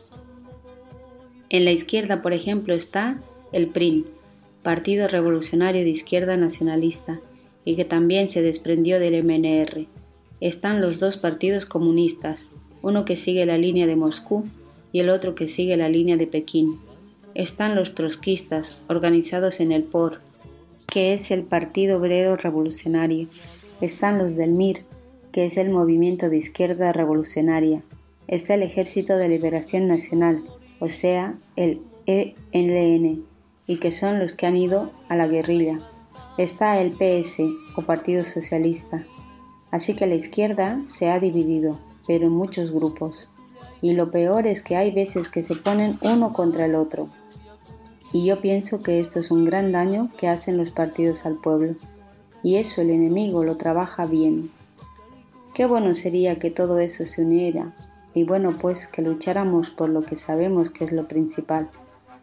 En 1.49 1.63
la 1.63 1.71
izquierda, 1.71 2.21
por 2.21 2.33
ejemplo, 2.33 2.73
está 2.73 3.21
el 3.51 3.67
PRIN, 3.67 4.05
Partido 4.63 5.07
Revolucionario 5.07 5.83
de 5.83 5.89
Izquierda 5.89 6.35
Nacionalista, 6.35 7.21
y 7.63 7.75
que 7.75 7.85
también 7.85 8.29
se 8.29 8.41
desprendió 8.41 8.99
del 8.99 9.23
MNR. 9.23 9.87
Están 10.41 10.81
los 10.81 10.99
dos 10.99 11.17
partidos 11.17 11.65
comunistas, 11.65 12.47
uno 12.81 13.05
que 13.05 13.15
sigue 13.15 13.45
la 13.45 13.57
línea 13.57 13.87
de 13.87 13.95
Moscú 13.95 14.43
y 14.91 14.99
el 14.99 15.09
otro 15.09 15.33
que 15.33 15.47
sigue 15.47 15.77
la 15.77 15.89
línea 15.89 16.17
de 16.17 16.27
Pekín. 16.27 16.79
Están 17.35 17.75
los 17.75 17.95
trotskistas, 17.95 18.79
organizados 18.87 19.59
en 19.59 19.73
el 19.73 19.83
POR, 19.83 20.21
que 20.87 21.13
es 21.13 21.31
el 21.31 21.43
Partido 21.43 21.99
Obrero 21.99 22.37
Revolucionario. 22.37 23.27
Están 23.81 24.17
los 24.17 24.37
del 24.37 24.51
MIR, 24.51 24.85
que 25.33 25.43
es 25.43 25.57
el 25.57 25.69
Movimiento 25.69 26.29
de 26.29 26.37
Izquierda 26.37 26.93
Revolucionaria. 26.93 27.83
Está 28.29 28.53
el 28.53 28.63
Ejército 28.63 29.17
de 29.17 29.27
Liberación 29.27 29.85
Nacional, 29.89 30.43
o 30.79 30.87
sea, 30.87 31.35
el 31.57 31.81
ELN, 32.05 33.25
y 33.67 33.77
que 33.79 33.91
son 33.91 34.19
los 34.19 34.35
que 34.35 34.45
han 34.45 34.55
ido 34.55 34.91
a 35.09 35.17
la 35.17 35.27
guerrilla. 35.27 35.81
Está 36.37 36.79
el 36.79 36.91
PS, 36.91 37.41
o 37.75 37.81
Partido 37.81 38.23
Socialista. 38.23 39.05
Así 39.71 39.93
que 39.93 40.07
la 40.07 40.15
izquierda 40.15 40.81
se 40.87 41.09
ha 41.09 41.19
dividido, 41.19 41.77
pero 42.07 42.27
en 42.27 42.31
muchos 42.31 42.71
grupos. 42.71 43.29
Y 43.85 43.93
lo 43.93 44.09
peor 44.09 44.47
es 44.47 44.63
que 44.63 44.75
hay 44.75 44.89
veces 44.89 45.29
que 45.29 45.43
se 45.43 45.55
ponen 45.55 45.99
uno 46.01 46.33
contra 46.33 46.65
el 46.65 46.73
otro. 46.73 47.07
Y 48.11 48.25
yo 48.25 48.41
pienso 48.41 48.81
que 48.81 48.99
esto 48.99 49.19
es 49.19 49.29
un 49.29 49.45
gran 49.45 49.71
daño 49.71 50.09
que 50.17 50.27
hacen 50.27 50.57
los 50.57 50.71
partidos 50.71 51.23
al 51.27 51.35
pueblo. 51.35 51.75
Y 52.41 52.55
eso 52.55 52.81
el 52.81 52.89
enemigo 52.89 53.43
lo 53.43 53.57
trabaja 53.57 54.07
bien. 54.07 54.49
Qué 55.53 55.67
bueno 55.67 55.93
sería 55.93 56.39
que 56.39 56.49
todo 56.49 56.79
eso 56.79 57.05
se 57.05 57.21
uniera 57.21 57.75
y 58.15 58.23
bueno 58.23 58.57
pues 58.59 58.87
que 58.87 59.03
lucháramos 59.03 59.69
por 59.69 59.89
lo 59.89 60.01
que 60.01 60.15
sabemos 60.15 60.71
que 60.71 60.85
es 60.85 60.91
lo 60.91 61.07
principal, 61.07 61.69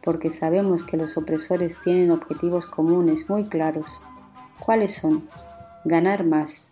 porque 0.02 0.30
sabemos 0.30 0.82
que 0.82 0.96
los 0.96 1.16
opresores 1.16 1.78
tienen 1.84 2.10
objetivos 2.10 2.66
comunes 2.66 3.30
muy 3.30 3.44
claros. 3.44 3.86
¿Cuáles 4.58 4.96
son? 4.96 5.28
Ganar 5.84 6.24
más, 6.24 6.70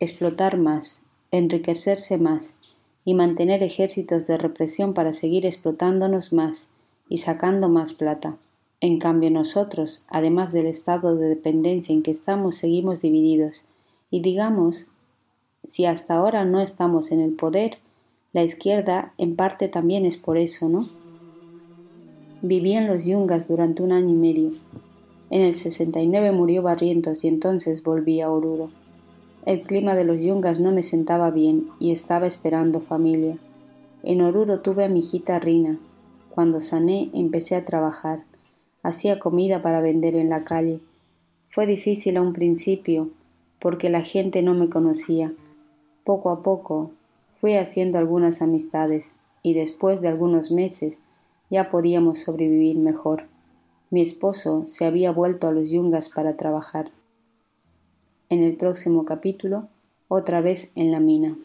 explotar 0.00 0.58
más, 0.58 1.00
enriquecerse 1.30 2.18
más 2.18 2.56
y 3.04 3.14
mantener 3.14 3.62
ejércitos 3.62 4.26
de 4.26 4.38
represión 4.38 4.94
para 4.94 5.12
seguir 5.12 5.46
explotándonos 5.46 6.32
más 6.32 6.68
y 7.08 7.18
sacando 7.18 7.68
más 7.68 7.92
plata. 7.92 8.36
En 8.80 8.98
cambio 8.98 9.30
nosotros, 9.30 10.04
además 10.08 10.52
del 10.52 10.66
estado 10.66 11.16
de 11.16 11.28
dependencia 11.28 11.92
en 11.92 12.02
que 12.02 12.10
estamos, 12.10 12.56
seguimos 12.56 13.00
divididos 13.00 13.64
y 14.10 14.20
digamos 14.20 14.88
si 15.64 15.86
hasta 15.86 16.14
ahora 16.14 16.44
no 16.44 16.60
estamos 16.60 17.12
en 17.12 17.20
el 17.20 17.34
poder, 17.34 17.78
la 18.32 18.42
izquierda 18.42 19.12
en 19.18 19.36
parte 19.36 19.68
también 19.68 20.04
es 20.04 20.16
por 20.16 20.36
eso, 20.36 20.68
¿no? 20.68 20.88
Viví 22.40 22.72
en 22.72 22.88
los 22.88 23.04
Yungas 23.04 23.46
durante 23.46 23.82
un 23.82 23.92
año 23.92 24.08
y 24.08 24.18
medio. 24.18 24.50
En 25.30 25.42
el 25.42 25.54
69 25.54 26.32
murió 26.32 26.62
Barrientos 26.62 27.24
y 27.24 27.28
entonces 27.28 27.82
volví 27.84 28.20
a 28.20 28.30
Oruro. 28.30 28.70
El 29.44 29.62
clima 29.62 29.94
de 29.94 30.04
los 30.04 30.20
Yungas 30.20 30.60
no 30.60 30.72
me 30.72 30.82
sentaba 30.82 31.30
bien 31.30 31.68
y 31.78 31.90
estaba 31.90 32.26
esperando 32.26 32.80
familia. 32.80 33.36
En 34.02 34.20
Oruro 34.20 34.60
tuve 34.60 34.84
a 34.84 34.88
mi 34.88 35.00
hijita 35.00 35.38
Rina. 35.38 35.78
Cuando 36.30 36.60
sané 36.60 37.10
empecé 37.12 37.56
a 37.56 37.64
trabajar. 37.64 38.24
Hacía 38.82 39.18
comida 39.18 39.62
para 39.62 39.80
vender 39.80 40.14
en 40.16 40.28
la 40.28 40.44
calle. 40.44 40.80
Fue 41.50 41.66
difícil 41.66 42.16
a 42.16 42.22
un 42.22 42.32
principio 42.32 43.10
porque 43.60 43.90
la 43.90 44.02
gente 44.02 44.42
no 44.42 44.54
me 44.54 44.68
conocía 44.68 45.32
poco 46.04 46.30
a 46.30 46.42
poco 46.42 46.90
fui 47.40 47.54
haciendo 47.54 47.98
algunas 47.98 48.42
amistades 48.42 49.12
y 49.42 49.54
después 49.54 50.00
de 50.00 50.08
algunos 50.08 50.50
meses 50.50 50.98
ya 51.50 51.70
podíamos 51.70 52.20
sobrevivir 52.20 52.76
mejor. 52.76 53.24
Mi 53.90 54.00
esposo 54.00 54.64
se 54.66 54.84
había 54.84 55.12
vuelto 55.12 55.48
a 55.48 55.52
los 55.52 55.68
yungas 55.68 56.08
para 56.08 56.36
trabajar. 56.36 56.90
En 58.32 58.42
el 58.42 58.56
próximo 58.56 59.04
capítulo, 59.04 59.68
otra 60.08 60.40
vez 60.40 60.72
en 60.74 60.90
la 60.90 61.00
mina. 61.00 61.36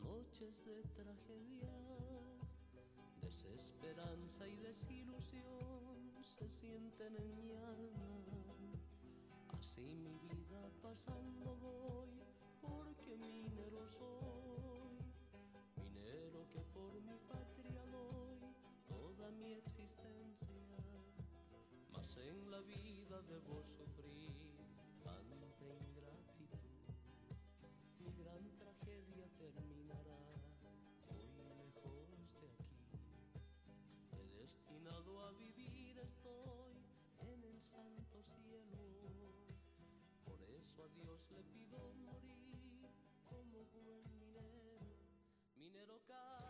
Noches 0.00 0.64
de 0.66 0.82
tragedia, 0.94 1.72
desesperanza 3.22 4.46
y 4.46 4.56
desilusión 4.56 5.42
se 6.22 6.46
sienten 6.48 7.16
en 7.16 7.34
mi 7.36 7.52
alma. 7.52 8.20
Así 9.58 9.96
mi 9.96 10.18
vida 10.28 10.68
pasando 10.82 11.56
voy, 11.56 12.10
porque 12.60 13.16
minero 13.16 13.88
soy, 13.88 14.41
eso 40.72 40.84
a 40.84 40.88
Dios 40.88 41.20
le 41.30 41.42
pido 41.44 41.92
morir 42.06 42.38
como 42.80 43.64
buen 43.82 44.02
minero, 44.18 44.96
minero 45.54 46.00
cada 46.06 46.41